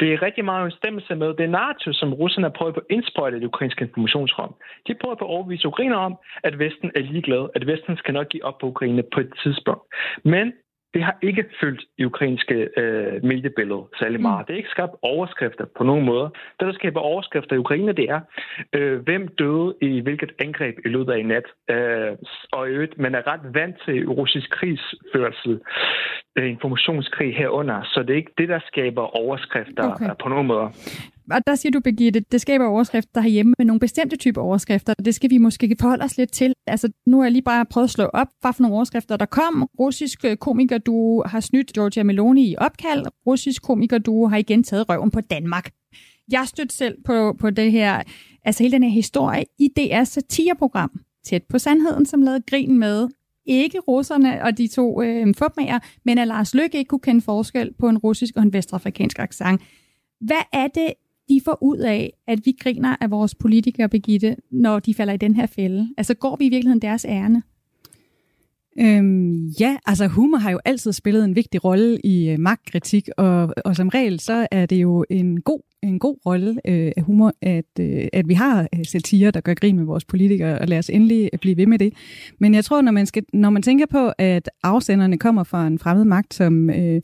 det 0.00 0.12
er 0.12 0.22
rigtig 0.22 0.44
meget 0.44 0.64
en 0.64 0.78
stemmelse 0.80 1.14
med 1.14 1.34
det 1.34 1.50
narrativ, 1.50 1.92
som 1.92 2.14
russerne 2.14 2.50
prøver 2.50 2.72
på 2.72 2.80
at 2.80 2.94
indsprøjte 2.96 3.40
det 3.40 3.46
ukrainske 3.46 3.84
informationsrum. 3.84 4.54
De 4.86 4.94
prøver 5.00 5.14
på 5.14 5.24
at 5.24 5.30
overbevise 5.30 5.68
ukrainer 5.68 5.96
om, 5.96 6.18
at 6.42 6.58
Vesten 6.58 6.90
er 6.94 7.00
ligeglad, 7.00 7.48
at 7.54 7.66
Vesten 7.66 7.96
skal 7.96 8.14
nok 8.14 8.28
give 8.28 8.44
op 8.44 8.58
på 8.58 8.66
Ukraine 8.66 9.02
på 9.02 9.20
et 9.20 9.32
tidspunkt 9.42 9.49
tidspunkt. 9.52 9.82
Men 10.24 10.52
det 10.94 11.02
har 11.02 11.16
ikke 11.22 11.44
fyldt 11.60 11.82
i 11.98 12.04
ukrainske 12.04 12.68
øh, 12.76 13.24
mediebillede 13.24 13.84
særlig 13.98 14.20
meget. 14.20 14.38
Mm. 14.38 14.46
Det 14.46 14.52
er 14.52 14.56
ikke 14.56 14.68
skabt 14.68 14.94
overskrifter 15.02 15.64
på 15.76 15.84
nogen 15.84 16.04
måde. 16.04 16.30
Det, 16.60 16.66
der 16.66 16.72
skaber 16.72 17.00
overskrifter 17.00 17.56
i 17.56 17.58
Ukraine, 17.58 17.92
det 17.92 18.04
er, 18.10 18.20
øh, 18.72 18.98
hvem 19.00 19.28
døde 19.28 19.74
i 19.82 20.00
hvilket 20.00 20.32
angreb 20.38 20.74
i 20.84 20.88
løbet 20.88 21.12
af 21.12 21.18
i 21.18 21.22
nat. 21.22 21.46
Øh, 21.70 22.16
og 22.52 22.68
i 22.68 22.70
øvrigt, 22.70 22.98
man 22.98 23.14
er 23.14 23.26
ret 23.26 23.54
vant 23.54 23.76
til 23.84 24.08
russisk 24.08 24.50
krigsførsel, 24.50 25.60
øh, 26.38 26.50
informationskrig 26.50 27.36
herunder, 27.36 27.82
så 27.84 28.02
det 28.02 28.10
er 28.10 28.16
ikke 28.16 28.34
det, 28.38 28.48
der 28.48 28.60
skaber 28.66 29.02
overskrifter 29.02 29.92
okay. 29.92 30.10
på 30.22 30.28
nogen 30.28 30.46
måde 30.46 30.68
og 31.32 31.46
der 31.46 31.54
siger 31.54 31.70
du, 31.70 31.80
Birgitte, 31.80 32.20
det 32.32 32.40
skaber 32.40 32.66
overskrifter 32.66 33.20
herhjemme 33.20 33.54
med 33.58 33.66
nogle 33.66 33.80
bestemte 33.80 34.16
typer 34.16 34.40
overskrifter. 34.40 34.94
Det 34.94 35.14
skal 35.14 35.30
vi 35.30 35.38
måske 35.38 35.76
forholde 35.80 36.04
os 36.04 36.16
lidt 36.16 36.32
til. 36.32 36.54
Altså, 36.66 36.88
nu 37.06 37.16
har 37.16 37.24
jeg 37.24 37.32
lige 37.32 37.42
bare 37.42 37.66
prøvet 37.66 37.84
at 37.84 37.90
slå 37.90 38.04
op, 38.04 38.28
hvad 38.40 38.52
for 38.52 38.62
nogle 38.62 38.76
overskrifter 38.76 39.16
der 39.16 39.26
kom. 39.26 39.68
Russisk 39.80 40.24
øh, 40.24 40.36
komiker, 40.36 40.78
du 40.78 41.22
har 41.26 41.40
snydt 41.40 41.72
Georgia 41.72 42.02
Meloni 42.02 42.50
i 42.50 42.56
opkald. 42.58 43.06
Russisk 43.26 43.62
komiker, 43.62 43.98
du 43.98 44.26
har 44.26 44.36
igen 44.36 44.64
taget 44.64 44.88
røven 44.88 45.10
på 45.10 45.20
Danmark. 45.20 45.70
Jeg 46.30 46.44
støtter 46.46 46.74
selv 46.74 46.96
på, 47.04 47.36
på 47.40 47.50
det 47.50 47.72
her, 47.72 48.02
altså 48.44 48.62
hele 48.62 48.72
den 48.72 48.82
her 48.82 48.90
historie 48.90 49.44
i 49.58 49.70
DR's 49.78 50.04
satireprogram, 50.04 51.00
Tæt 51.24 51.42
på 51.42 51.58
Sandheden, 51.58 52.06
som 52.06 52.22
lavede 52.22 52.42
grin 52.46 52.78
med 52.78 53.08
ikke 53.46 53.78
russerne 53.78 54.42
og 54.42 54.58
de 54.58 54.68
to 54.68 55.02
øh, 55.02 55.34
fupmager, 55.38 55.78
men 56.04 56.18
at 56.18 56.28
Lars 56.28 56.54
Løkke 56.54 56.78
ikke 56.78 56.88
kunne 56.88 57.00
kende 57.00 57.20
forskel 57.20 57.74
på 57.78 57.88
en 57.88 57.98
russisk 57.98 58.36
og 58.36 58.42
en 58.42 58.52
vestafrikansk 58.52 59.18
accent. 59.18 59.60
Hvad 60.20 60.42
er 60.52 60.68
det 60.68 60.92
de 61.30 61.40
får 61.44 61.58
ud 61.62 61.78
af, 61.78 62.12
at 62.26 62.38
vi 62.44 62.56
griner 62.60 62.96
af 63.00 63.10
vores 63.10 63.34
politikere, 63.34 63.88
Begitte, 63.88 64.36
når 64.50 64.78
de 64.78 64.94
falder 64.94 65.14
i 65.14 65.16
den 65.16 65.34
her 65.34 65.46
fælde? 65.46 65.88
Altså 65.96 66.14
går 66.14 66.36
vi 66.36 66.46
i 66.46 66.48
virkeligheden 66.48 66.82
deres 66.82 67.06
ærne? 67.08 67.42
Øhm, 68.78 69.46
ja, 69.46 69.76
altså 69.86 70.06
humor 70.06 70.38
har 70.38 70.50
jo 70.50 70.60
altid 70.64 70.92
spillet 70.92 71.24
en 71.24 71.36
vigtig 71.36 71.64
rolle 71.64 72.00
i 72.04 72.28
øh, 72.30 72.38
magtkritik, 72.38 73.08
og, 73.16 73.54
og 73.64 73.76
som 73.76 73.88
regel 73.88 74.20
så 74.20 74.46
er 74.50 74.66
det 74.66 74.76
jo 74.76 75.04
en 75.10 75.40
god 75.40 75.60
en 75.82 75.98
god 75.98 76.16
rolle 76.26 76.50
øh, 76.64 76.92
af 76.96 77.02
humor, 77.02 77.32
at, 77.42 77.64
øh, 77.80 78.08
at 78.12 78.28
vi 78.28 78.34
har 78.34 78.68
øh, 78.74 78.84
satire, 78.84 79.30
der 79.30 79.40
gør 79.40 79.54
grin 79.54 79.76
med 79.76 79.84
vores 79.84 80.04
politikere, 80.04 80.58
og 80.58 80.68
lad 80.68 80.78
os 80.78 80.90
endelig 80.90 81.30
blive 81.40 81.56
ved 81.56 81.66
med 81.66 81.78
det. 81.78 81.94
Men 82.38 82.54
jeg 82.54 82.64
tror, 82.64 82.82
når 82.82 82.92
man, 82.92 83.06
skal, 83.06 83.24
når 83.32 83.50
man 83.50 83.62
tænker 83.62 83.86
på, 83.86 84.12
at 84.18 84.50
afsenderne 84.62 85.18
kommer 85.18 85.44
fra 85.44 85.66
en 85.66 85.78
fremmed 85.78 86.04
magt, 86.04 86.34
som 86.34 86.70
øh, 86.70 87.00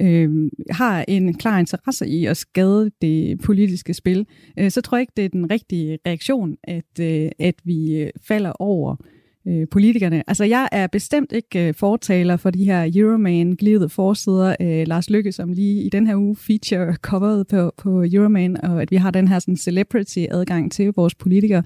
øh, 0.00 0.50
har 0.70 1.04
en 1.08 1.34
klar 1.34 1.58
interesse 1.58 2.06
i 2.06 2.26
at 2.26 2.36
skade 2.36 2.90
det 3.02 3.40
politiske 3.40 3.94
spil, 3.94 4.26
øh, 4.58 4.70
så 4.70 4.80
tror 4.80 4.96
jeg 4.96 5.00
ikke, 5.00 5.12
det 5.16 5.24
er 5.24 5.28
den 5.28 5.50
rigtige 5.50 5.98
reaktion, 6.06 6.56
at, 6.64 7.00
øh, 7.00 7.30
at 7.38 7.54
vi 7.64 7.96
øh, 7.96 8.10
falder 8.28 8.52
over 8.52 8.96
øh, 9.00 9.17
øh, 9.48 9.66
politikerne. 9.70 10.22
Altså, 10.26 10.44
jeg 10.44 10.68
er 10.72 10.86
bestemt 10.86 11.32
ikke 11.32 11.68
øh, 11.68 11.74
fortaler 11.74 12.36
for 12.36 12.50
de 12.50 12.64
her 12.64 12.90
Euroman 12.94 13.52
glidede 13.52 13.88
forsider. 13.88 14.56
Øh, 14.60 14.86
Lars 14.86 15.10
Lykke, 15.10 15.32
som 15.32 15.52
lige 15.52 15.82
i 15.82 15.88
den 15.88 16.06
her 16.06 16.16
uge 16.16 16.36
feature 16.36 16.94
covered 16.94 17.44
på, 17.44 17.72
på 17.76 18.04
Euroman, 18.12 18.64
og 18.64 18.82
at 18.82 18.90
vi 18.90 18.96
har 18.96 19.10
den 19.10 19.28
her 19.28 19.38
sådan, 19.38 19.56
celebrity-adgang 19.56 20.72
til 20.72 20.92
vores 20.96 21.14
politikere. 21.14 21.62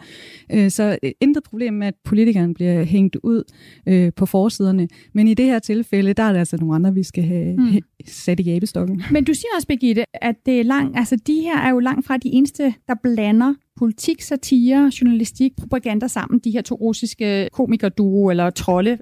Øh, 0.53 0.71
så 0.71 0.99
øh, 1.03 1.11
intet 1.21 1.43
problem 1.43 1.75
med, 1.75 1.87
at 1.87 1.95
politikeren 2.05 2.55
bliver 2.55 2.85
hængt 2.85 3.17
ud 3.23 3.43
øh, 3.89 4.13
på 4.17 4.27
forsiderne. 4.27 4.89
Men 5.13 5.29
i 5.29 5.35
det 5.35 5.47
her 5.47 5.59
tilfælde, 5.59 6.13
der 6.13 6.23
er 6.23 6.33
det 6.33 6.39
altså 6.39 6.57
nogle 6.57 6.75
andre, 6.75 6.95
vi 6.95 7.03
skal 7.03 7.25
have 7.25 7.57
mm. 7.57 7.81
sat 8.07 8.41
i 8.41 8.43
gabestokken. 8.43 9.03
Men 9.11 9.25
du 9.25 9.35
siger 9.35 9.49
også, 9.57 9.69
Birgitte, 9.69 10.05
at 10.25 10.35
det 10.47 10.61
er 10.61 10.65
lang, 10.65 10.99
altså, 10.99 11.17
de 11.27 11.41
her 11.41 11.59
er 11.59 11.71
jo 11.71 11.79
langt 11.79 12.07
fra 12.07 12.17
de 12.17 12.29
eneste, 12.29 12.75
der 12.89 12.95
blander 13.03 13.55
politik, 13.77 14.23
satire, 14.23 14.91
journalistik, 15.01 15.53
propaganda 15.57 16.09
sammen, 16.09 16.41
de 16.41 16.51
her 16.51 16.63
to 16.63 16.75
russiske 16.75 17.49
komikerduo 17.53 18.31
eller 18.31 18.51
trolde. 18.51 18.99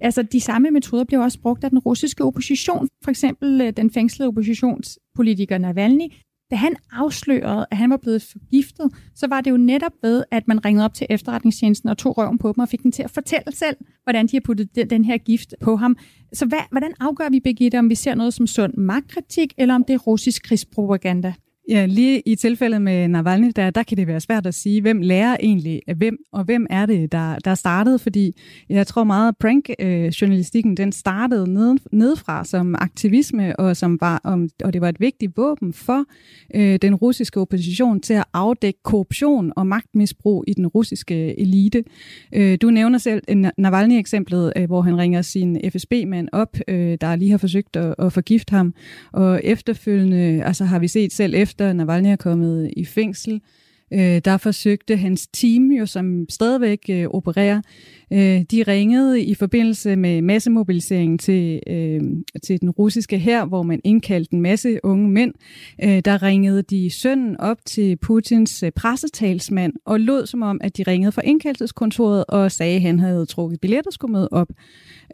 Altså, 0.00 0.22
de 0.22 0.40
samme 0.40 0.70
metoder 0.70 1.04
bliver 1.04 1.22
også 1.22 1.40
brugt 1.40 1.64
af 1.64 1.70
den 1.70 1.78
russiske 1.78 2.24
opposition. 2.24 2.88
For 3.04 3.10
eksempel 3.10 3.60
øh, 3.60 3.72
den 3.76 3.90
fængslede 3.90 4.28
oppositionspolitiker 4.28 5.58
Navalny. 5.58 6.12
Da 6.50 6.56
han 6.56 6.76
afslørede, 6.92 7.66
at 7.70 7.76
han 7.76 7.90
var 7.90 7.96
blevet 7.96 8.22
forgiftet, 8.22 8.90
så 9.14 9.26
var 9.26 9.40
det 9.40 9.50
jo 9.50 9.56
netop 9.56 9.92
ved, 10.02 10.24
at 10.30 10.48
man 10.48 10.64
ringede 10.64 10.84
op 10.84 10.94
til 10.94 11.06
efterretningstjenesten 11.10 11.88
og 11.88 11.98
tog 11.98 12.18
røven 12.18 12.38
på 12.38 12.52
dem 12.52 12.58
og 12.58 12.68
fik 12.68 12.82
dem 12.82 12.92
til 12.92 13.02
at 13.02 13.10
fortælle 13.10 13.52
selv, 13.52 13.76
hvordan 14.04 14.26
de 14.26 14.36
har 14.36 14.40
puttet 14.40 14.90
den 14.90 15.04
her 15.04 15.18
gift 15.18 15.54
på 15.60 15.76
ham. 15.76 15.96
Så 16.32 16.46
hvad, 16.46 16.58
hvordan 16.70 16.92
afgør 17.00 17.28
vi, 17.30 17.40
Birgitte, 17.40 17.78
om 17.78 17.90
vi 17.90 17.94
ser 17.94 18.14
noget 18.14 18.34
som 18.34 18.46
sund 18.46 18.74
magtkritik, 18.74 19.54
eller 19.58 19.74
om 19.74 19.84
det 19.84 19.94
er 19.94 19.98
russisk 19.98 20.42
krigspropaganda? 20.42 21.34
Ja, 21.70 21.86
lige 21.86 22.22
i 22.26 22.34
tilfældet 22.34 22.82
med 22.82 23.08
Navalny, 23.08 23.52
der, 23.56 23.70
der 23.70 23.82
kan 23.82 23.96
det 23.96 24.06
være 24.06 24.20
svært 24.20 24.46
at 24.46 24.54
sige, 24.54 24.80
hvem 24.80 25.00
lærer 25.00 25.36
egentlig 25.40 25.82
af 25.86 25.94
hvem, 25.94 26.18
og 26.32 26.44
hvem 26.44 26.66
er 26.70 26.86
det, 26.86 27.12
der, 27.12 27.38
der 27.38 27.54
startede, 27.54 27.98
fordi 27.98 28.32
jeg 28.68 28.86
tror 28.86 29.04
meget, 29.04 29.28
at 29.28 29.36
prank-journalistikken, 29.36 30.72
øh, 30.72 30.76
den 30.76 30.92
startede 30.92 31.52
ned, 31.54 31.76
nedfra 31.92 32.44
som 32.44 32.74
aktivisme, 32.78 33.60
og, 33.60 33.76
som 33.76 33.98
var, 34.00 34.20
om, 34.24 34.48
og 34.64 34.72
det 34.72 34.80
var 34.80 34.88
et 34.88 35.00
vigtigt 35.00 35.36
våben 35.36 35.72
for 35.72 36.04
øh, 36.54 36.78
den 36.82 36.94
russiske 36.94 37.40
opposition 37.40 38.00
til 38.00 38.14
at 38.14 38.24
afdække 38.32 38.82
korruption 38.82 39.52
og 39.56 39.66
magtmisbrug 39.66 40.44
i 40.46 40.54
den 40.54 40.66
russiske 40.66 41.26
øh, 41.26 41.34
elite. 41.38 41.84
Øh, 42.34 42.58
du 42.62 42.70
nævner 42.70 42.98
selv 42.98 43.22
øh, 43.28 43.44
Navalny-eksemplet, 43.58 44.52
øh, 44.56 44.66
hvor 44.66 44.82
han 44.82 44.98
ringer 44.98 45.22
sin 45.22 45.70
FSB-mand 45.70 46.28
op, 46.32 46.56
øh, 46.68 46.98
der 47.00 47.16
lige 47.16 47.30
har 47.30 47.38
forsøgt 47.38 47.76
at, 47.76 47.94
at 47.98 48.12
forgifte 48.12 48.50
ham, 48.50 48.74
og 49.12 49.40
efterfølgende 49.44 50.44
altså 50.44 50.64
har 50.64 50.78
vi 50.78 50.88
set 50.88 51.12
selv 51.12 51.34
efter 51.34 51.59
Navalny 51.60 52.08
er 52.08 52.16
kommet 52.16 52.70
i 52.76 52.84
fængsel, 52.84 53.40
øh, 53.92 54.20
der 54.24 54.36
forsøgte 54.36 54.96
hans 54.96 55.26
team, 55.26 55.70
jo 55.70 55.86
som 55.86 56.26
stadigvæk 56.28 56.78
øh, 56.90 57.06
opererer, 57.06 57.60
øh, 58.12 58.42
de 58.50 58.62
ringede 58.62 59.22
i 59.22 59.34
forbindelse 59.34 59.96
med 59.96 60.22
massemobiliseringen 60.22 61.18
til, 61.18 61.60
øh, 61.66 62.00
til 62.42 62.60
den 62.60 62.70
russiske 62.70 63.18
her, 63.18 63.44
hvor 63.44 63.62
man 63.62 63.80
indkaldte 63.84 64.34
en 64.34 64.40
masse 64.40 64.80
unge 64.82 65.08
mænd. 65.08 65.34
Øh, 65.84 66.00
der 66.04 66.22
ringede 66.22 66.62
de 66.62 66.90
sønnen 66.90 67.40
op 67.40 67.58
til 67.64 67.96
Putins 67.96 68.62
øh, 68.62 68.72
pressetalsmand 68.76 69.72
og 69.84 70.00
lod 70.00 70.26
som 70.26 70.42
om, 70.42 70.60
at 70.62 70.76
de 70.76 70.82
ringede 70.82 71.12
fra 71.12 71.22
indkaldelseskontoret 71.24 72.24
og 72.28 72.52
sagde, 72.52 72.76
at 72.76 72.82
han 72.82 72.98
havde 72.98 73.26
trukket 73.26 73.60
billetter 73.60 73.90
skulle 73.90 74.12
møde 74.12 74.28
op. 74.32 74.48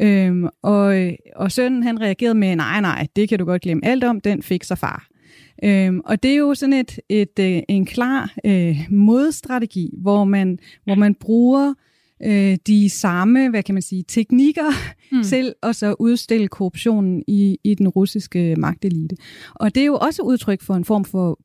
Øhm, 0.00 0.44
øh, 0.44 0.50
og, 0.62 1.12
og 1.37 1.52
sønnen 1.52 1.82
han 1.82 2.00
reagerede 2.00 2.35
med, 2.35 2.56
nej, 2.56 2.80
nej, 2.80 3.06
det 3.16 3.28
kan 3.28 3.38
du 3.38 3.44
godt 3.44 3.62
glemme 3.62 3.85
alt 3.85 4.04
om, 4.04 4.20
den 4.20 4.42
fik 4.42 4.64
sig 4.64 4.78
far. 4.78 5.15
Øhm, 5.64 6.01
og 6.05 6.23
det 6.23 6.31
er 6.31 6.37
jo 6.37 6.55
sådan 6.55 6.73
et, 6.73 6.99
et, 7.09 7.38
et 7.38 7.57
øh, 7.57 7.62
en 7.69 7.87
klar 7.87 8.35
øh, 8.45 8.87
modstrategi, 8.90 9.90
hvor 10.03 10.25
man, 10.25 10.59
hvor 10.85 10.95
man 10.95 11.14
bruger 11.14 11.75
øh, 12.23 12.57
de 12.66 12.90
samme, 12.90 13.51
hvad 13.51 13.62
kan 13.62 13.75
man 13.75 13.83
sige, 13.83 14.05
teknikker 14.09 14.71
mm. 15.12 15.23
til 15.31 15.55
at 15.62 15.77
så 15.77 15.95
udstille 15.99 16.49
korruptionen 16.49 17.23
i, 17.27 17.59
i 17.64 17.75
den 17.75 17.88
russiske 17.88 18.57
magtelite. 18.59 19.16
Og 19.55 19.75
det 19.75 19.81
er 19.81 19.87
jo 19.87 19.97
også 19.97 20.23
udtryk 20.23 20.62
for 20.62 20.75
en 20.75 20.85
form 20.85 21.05
for 21.05 21.38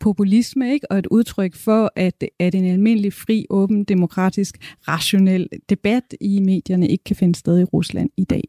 populisme, 0.00 0.72
ikke? 0.72 0.92
og 0.92 0.98
et 0.98 1.06
udtryk 1.06 1.54
for, 1.54 1.92
at, 1.96 2.24
at 2.38 2.54
en 2.54 2.64
almindelig, 2.64 3.12
fri, 3.12 3.46
åben, 3.50 3.84
demokratisk, 3.84 4.56
rationel 4.88 5.48
debat 5.68 6.14
i 6.20 6.40
medierne 6.40 6.88
ikke 6.88 7.04
kan 7.04 7.16
finde 7.16 7.34
sted 7.34 7.60
i 7.60 7.64
Rusland 7.64 8.10
i 8.16 8.24
dag. 8.24 8.44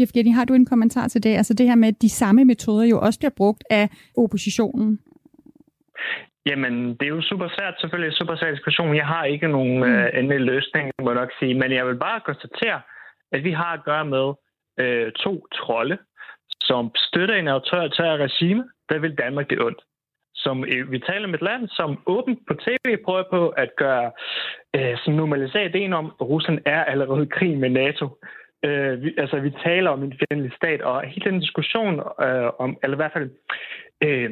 Evgeni, 0.00 0.30
har 0.30 0.44
du 0.44 0.54
en 0.54 0.66
kommentar 0.66 1.08
til 1.08 1.22
det? 1.22 1.36
Altså 1.36 1.54
det 1.54 1.66
her 1.66 1.74
med, 1.74 1.88
at 1.88 2.02
de 2.02 2.10
samme 2.10 2.44
metoder 2.44 2.84
jo 2.86 2.98
også 3.00 3.18
bliver 3.18 3.36
brugt 3.36 3.64
af 3.70 3.88
oppositionen. 4.16 4.98
Jamen, 6.46 6.74
det 6.96 7.02
er 7.02 7.14
jo 7.16 7.22
super 7.22 7.48
svært, 7.48 7.74
selvfølgelig 7.80 8.16
super 8.16 8.36
svært 8.36 8.54
diskussion. 8.54 8.96
Jeg 8.96 9.06
har 9.06 9.24
ikke 9.24 9.48
nogen 9.48 9.76
mm. 9.76 9.82
uh, 9.82 10.18
endelig 10.18 10.40
løsning, 10.40 10.90
må 11.02 11.10
jeg 11.10 11.20
nok 11.20 11.32
sige. 11.38 11.54
Men 11.54 11.72
jeg 11.72 11.86
vil 11.86 11.96
bare 11.96 12.20
konstatere, 12.20 12.80
at 13.32 13.44
vi 13.44 13.52
har 13.52 13.72
at 13.72 13.84
gøre 13.84 14.04
med 14.04 14.26
uh, 14.82 15.12
to 15.24 15.46
trolde, 15.54 15.98
som 16.60 16.90
støtter 16.96 17.34
en 17.34 17.48
autoritær 17.48 18.16
regime, 18.16 18.64
der 18.88 18.98
vil 18.98 19.18
Danmark 19.18 19.50
det 19.50 19.60
ondt. 19.60 19.80
Som 20.34 20.60
uh, 20.60 20.92
vi 20.92 20.98
taler 20.98 21.28
om 21.28 21.34
et 21.34 21.42
land, 21.42 21.68
som 21.68 21.98
åbent 22.06 22.38
på 22.48 22.54
tv 22.54 22.96
prøver 23.04 23.24
på 23.30 23.48
at 23.48 23.70
gøre, 23.76 24.10
uh, 24.76 24.98
som 25.04 25.14
normalisere 25.14 25.64
ideen 25.64 25.92
om, 25.92 26.06
at 26.20 26.28
Rusland 26.28 26.58
er 26.66 26.84
allerede 26.84 27.22
i 27.22 27.34
krig 27.38 27.58
med 27.58 27.70
NATO. 27.70 28.08
Øh, 28.64 29.02
vi, 29.02 29.14
altså, 29.18 29.40
vi 29.40 29.50
taler 29.64 29.90
om 29.90 30.02
en 30.02 30.14
fjendtlig 30.18 30.52
stat, 30.56 30.80
og 30.82 31.02
hele 31.02 31.30
den 31.30 31.40
diskussion 31.40 31.94
øh, 32.22 32.50
om, 32.58 32.78
eller 32.82 32.96
i 32.96 33.02
hvert 33.02 33.12
fald 33.12 33.30
øh, 34.02 34.30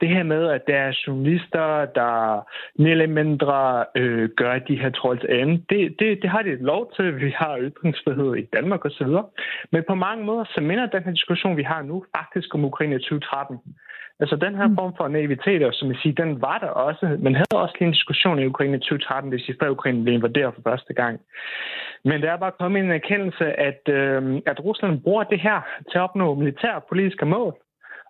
det 0.00 0.08
her 0.08 0.22
med, 0.22 0.48
at 0.48 0.66
der 0.66 0.76
er 0.76 0.98
journalister, 1.06 1.84
der 1.84 2.44
mere 2.82 2.90
eller 2.90 3.06
mindre 3.06 3.84
øh, 3.96 4.28
gør 4.36 4.58
de 4.58 4.80
her 4.80 4.90
trolds 4.90 5.24
ende, 5.28 5.64
det, 5.70 5.96
det, 5.98 6.22
det 6.22 6.30
har 6.30 6.42
de 6.42 6.56
lov 6.56 6.92
til. 6.96 7.20
Vi 7.20 7.30
har 7.30 7.58
ytringsfrihed 7.58 8.34
i 8.34 8.48
Danmark 8.52 8.84
osv. 8.84 9.12
Men 9.72 9.84
på 9.88 9.94
mange 9.94 10.24
måder, 10.24 10.44
så 10.44 10.60
minder 10.60 10.86
den 10.86 11.02
her 11.04 11.12
diskussion, 11.12 11.56
vi 11.56 11.62
har 11.62 11.82
nu, 11.82 12.04
faktisk 12.16 12.54
om 12.54 12.64
Ukraine 12.64 12.98
2013. 12.98 13.58
Altså 14.20 14.36
den 14.36 14.54
her 14.54 14.66
mm. 14.68 14.76
form 14.76 14.92
for 14.96 15.08
naivitet, 15.08 15.62
og 15.64 15.74
som 15.74 15.88
jeg 15.88 15.96
siger, 16.02 16.24
den 16.24 16.42
var 16.42 16.58
der 16.58 16.66
også. 16.66 17.16
Man 17.20 17.34
havde 17.34 17.62
også 17.62 17.74
lige 17.78 17.86
en 17.86 17.92
diskussion 17.92 18.38
i 18.38 18.46
Ukraine 18.46 18.78
2013, 18.78 19.30
det 19.30 19.36
vil 19.36 19.44
sige, 19.44 19.58
før 19.62 19.70
Ukraine 19.70 20.02
blev 20.02 20.14
invaderet 20.14 20.54
for 20.54 20.62
første 20.70 20.92
gang. 20.94 21.20
Men 22.04 22.22
der 22.22 22.30
er 22.32 22.36
bare 22.36 22.58
kommet 22.60 22.82
en 22.82 22.90
erkendelse, 22.90 23.44
at, 23.68 23.82
øh, 23.88 24.42
at 24.46 24.64
Rusland 24.64 25.02
bruger 25.02 25.24
det 25.24 25.40
her 25.40 25.60
til 25.90 25.98
at 25.98 26.02
opnå 26.02 26.34
militære 26.34 26.74
og 26.74 26.84
politiske 26.88 27.26
mål. 27.26 27.54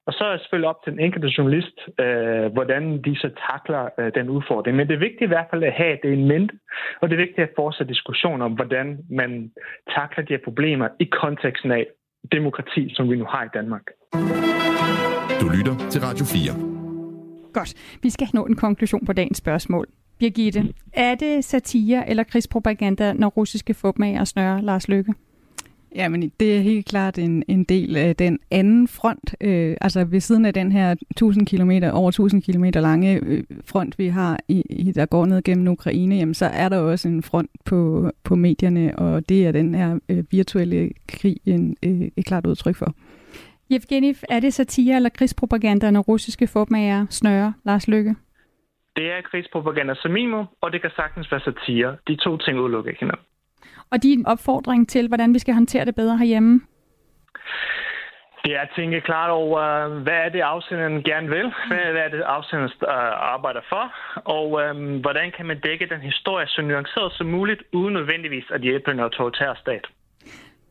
Og 0.06 0.14
så 0.14 0.24
er 0.24 0.32
det 0.32 0.40
selvfølgelig 0.40 0.68
op 0.68 0.82
til 0.84 0.92
den 0.92 1.00
enkelte 1.00 1.28
journalist, 1.38 1.76
øh, 2.00 2.52
hvordan 2.52 3.02
de 3.02 3.16
så 3.16 3.30
takler 3.50 3.88
øh, 3.98 4.12
den 4.14 4.28
udfordring. 4.28 4.76
Men 4.76 4.88
det 4.88 4.94
er 4.94 5.06
vigtigt 5.08 5.28
i 5.28 5.32
hvert 5.34 5.50
fald 5.50 5.62
at 5.62 5.72
have 5.72 5.98
det 6.02 6.12
i 6.12 6.22
mente, 6.32 6.54
og 7.00 7.08
det 7.08 7.14
er 7.14 7.24
vigtigt 7.26 7.48
at 7.48 7.56
fortsætte 7.56 7.92
diskussion 7.92 8.42
om, 8.42 8.52
hvordan 8.52 8.98
man 9.10 9.50
takler 9.96 10.24
de 10.24 10.32
her 10.32 10.44
problemer 10.44 10.88
i 11.00 11.04
konteksten 11.04 11.70
af 11.70 11.86
demokrati, 12.32 12.94
som 12.94 13.10
vi 13.10 13.16
nu 13.16 13.24
har 13.24 13.44
i 13.44 13.48
Danmark. 13.54 13.82
Du 15.48 15.52
lytter 15.52 15.88
til 15.90 16.00
Radio 16.00 16.24
4. 16.24 16.54
Godt. 17.52 17.74
Vi 18.02 18.10
skal 18.10 18.28
nå 18.34 18.46
en 18.46 18.56
konklusion 18.56 19.06
på 19.06 19.12
dagens 19.12 19.38
spørgsmål. 19.38 19.86
Birgitte, 20.18 20.72
er 20.92 21.14
det 21.14 21.44
satire 21.44 22.10
eller 22.10 22.22
krigspropaganda, 22.22 23.12
når 23.12 23.28
russiske 23.28 23.74
fupmager 23.74 24.24
snører 24.24 24.60
Lars 24.60 24.88
Lykke? 24.88 25.14
Ja, 25.94 26.08
men 26.08 26.32
det 26.40 26.56
er 26.56 26.60
helt 26.60 26.86
klart 26.86 27.18
en, 27.18 27.44
en 27.48 27.64
del 27.64 27.96
af 27.96 28.16
den 28.16 28.38
anden 28.50 28.88
front. 28.88 29.34
Øh, 29.40 29.76
altså 29.80 30.04
ved 30.04 30.20
siden 30.20 30.44
af 30.44 30.54
den 30.54 30.72
her 30.72 30.94
1000 31.10 31.46
km, 31.46 31.70
over 31.92 32.08
1000 32.08 32.42
km 32.42 32.64
lange 32.64 33.20
øh, 33.22 33.44
front, 33.64 33.98
vi 33.98 34.08
har, 34.08 34.40
i, 34.48 34.62
i, 34.70 34.92
der 34.92 35.06
går 35.06 35.26
ned 35.26 35.42
gennem 35.42 35.68
Ukraine, 35.68 36.14
jamen, 36.16 36.34
så 36.34 36.46
er 36.46 36.68
der 36.68 36.78
også 36.78 37.08
en 37.08 37.22
front 37.22 37.50
på, 37.64 38.10
på 38.24 38.36
medierne, 38.36 38.98
og 38.98 39.28
det 39.28 39.46
er 39.46 39.52
den 39.52 39.74
her 39.74 39.98
øh, 40.08 40.24
virtuelle 40.30 40.90
krig 41.06 41.36
en, 41.46 41.76
øh, 41.82 42.08
et 42.16 42.24
klart 42.24 42.46
udtryk 42.46 42.76
for. 42.76 42.94
Evgeni, 43.70 44.14
er 44.28 44.40
det 44.40 44.54
satire 44.54 44.96
eller 44.96 45.08
krigspropaganda, 45.08 45.90
når 45.90 46.00
russiske 46.00 46.46
fupmager 46.46 47.06
snører 47.10 47.52
Lars 47.64 47.88
Lykke? 47.88 48.14
Det 48.96 49.06
er 49.12 49.20
krigspropaganda 49.30 49.94
som 49.94 50.10
minimum, 50.10 50.46
og 50.60 50.72
det 50.72 50.80
kan 50.80 50.90
sagtens 50.96 51.32
være 51.32 51.40
satire. 51.40 51.96
De 52.08 52.16
to 52.16 52.36
ting 52.36 52.60
udelukker 52.60 52.90
ikke 52.90 53.00
hinanden. 53.00 53.24
Og 53.90 54.02
din 54.02 54.26
opfordring 54.26 54.88
til, 54.88 55.08
hvordan 55.08 55.34
vi 55.34 55.38
skal 55.38 55.54
håndtere 55.54 55.84
det 55.84 55.94
bedre 55.94 56.18
herhjemme? 56.18 56.60
Det 58.44 58.56
er 58.56 58.60
at 58.60 58.70
tænke 58.76 59.00
klart 59.00 59.30
over, 59.30 59.88
hvad 59.88 60.18
er 60.26 60.28
det, 60.28 60.40
afsenderen 60.40 61.02
gerne 61.02 61.28
vil? 61.28 61.52
Hvad 61.68 61.78
er 61.78 62.08
det, 62.08 62.20
afsenderen 62.20 62.72
øh, 62.82 63.34
arbejder 63.34 63.60
for? 63.68 63.84
Og 64.36 64.62
øhm, 64.62 65.00
hvordan 65.00 65.32
kan 65.36 65.46
man 65.46 65.60
dække 65.60 65.88
den 65.88 66.00
historie 66.00 66.46
så 66.46 66.62
nuanceret 66.62 67.12
som 67.12 67.26
muligt, 67.26 67.62
uden 67.72 67.94
nødvendigvis 67.94 68.44
at 68.50 68.60
hjælpe 68.60 68.90
en 68.90 69.00
autoritær 69.00 69.54
stat? 69.54 69.84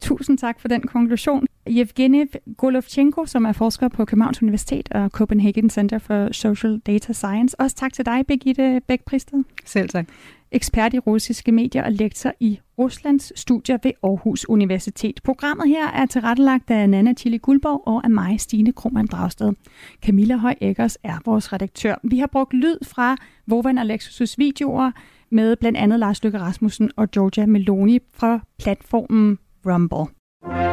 Tusind 0.02 0.38
tak 0.38 0.62
for 0.62 0.68
den 0.68 0.82
konklusion. 0.88 1.47
Evgeny 1.70 2.26
Golovchenko, 2.58 3.26
som 3.26 3.46
er 3.46 3.52
forsker 3.52 3.88
på 3.88 4.06
Københavns 4.06 4.42
Universitet 4.42 4.92
og 4.92 5.10
Copenhagen 5.10 5.70
Center 5.70 6.00
for 6.00 6.34
Social 6.34 6.80
Data 6.80 7.14
Science. 7.14 7.60
Også 7.60 7.76
tak 7.76 7.94
til 7.94 8.06
dig, 8.06 8.28
Birgitte 8.28 8.82
bæk 8.88 9.02
-Pristed. 9.12 9.44
Selv 9.66 9.90
tak. 9.90 10.08
Ekspert 10.52 10.94
i 10.94 11.00
russiske 11.00 11.52
medier 11.52 11.84
og 11.84 11.92
lektor 11.92 12.32
i 12.40 12.60
Ruslands 12.80 13.40
studier 13.40 13.78
ved 13.84 13.92
Aarhus 14.04 14.46
Universitet. 14.50 15.20
Programmet 15.24 15.68
her 15.68 15.88
er 15.88 16.06
tilrettelagt 16.06 16.72
af 16.72 16.90
Nana 16.90 17.14
Chili 17.14 17.38
Guldborg 17.38 17.88
og 17.88 18.04
af 18.04 18.10
mig, 18.10 18.40
Stine 18.40 18.72
Krohmann 18.72 19.08
Dragsted. 19.08 19.54
Camilla 20.06 20.36
Høj 20.36 20.56
Eggers 20.62 20.98
er 21.04 21.18
vores 21.26 21.54
redaktør. 21.54 21.96
Vi 22.04 22.20
har 22.20 22.28
brugt 22.28 22.54
lyd 22.54 22.78
fra 22.86 23.18
Vovan 23.48 23.78
og 23.78 23.86
Lexus' 23.86 24.36
videoer 24.38 24.92
med 25.32 25.56
blandt 25.56 25.78
andet 25.78 26.00
Lars 26.00 26.24
Løkke 26.24 26.40
Rasmussen 26.40 26.92
og 26.96 27.12
Georgia 27.12 27.46
Meloni 27.46 28.00
fra 28.14 28.40
platformen 28.60 29.40
Rumble. 29.66 30.67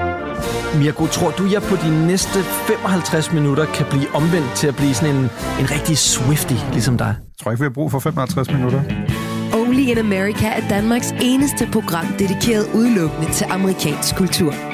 Mirko, 0.78 1.06
tror 1.06 1.30
du, 1.30 1.44
jeg 1.52 1.62
på 1.62 1.76
de 1.76 2.06
næste 2.06 2.38
55 2.42 3.32
minutter 3.32 3.64
kan 3.64 3.86
blive 3.90 4.06
omvendt 4.14 4.52
til 4.54 4.66
at 4.66 4.76
blive 4.76 4.94
sådan 4.94 5.14
en, 5.16 5.22
en 5.60 5.70
rigtig 5.70 5.98
Swifty, 5.98 6.54
ligesom 6.72 6.98
dig? 6.98 7.06
Jeg 7.06 7.38
tror 7.42 7.50
ikke, 7.50 7.60
vi 7.60 7.64
har 7.64 7.70
brug 7.70 7.90
for 7.90 7.98
55 7.98 8.52
minutter. 8.52 8.82
Only 9.54 9.80
in 9.92 9.98
America 9.98 10.46
er 10.46 10.68
Danmarks 10.68 11.14
eneste 11.20 11.68
program 11.72 12.06
dedikeret 12.18 12.66
udelukkende 12.74 13.32
til 13.32 13.46
amerikansk 13.50 14.16
kultur. 14.16 14.73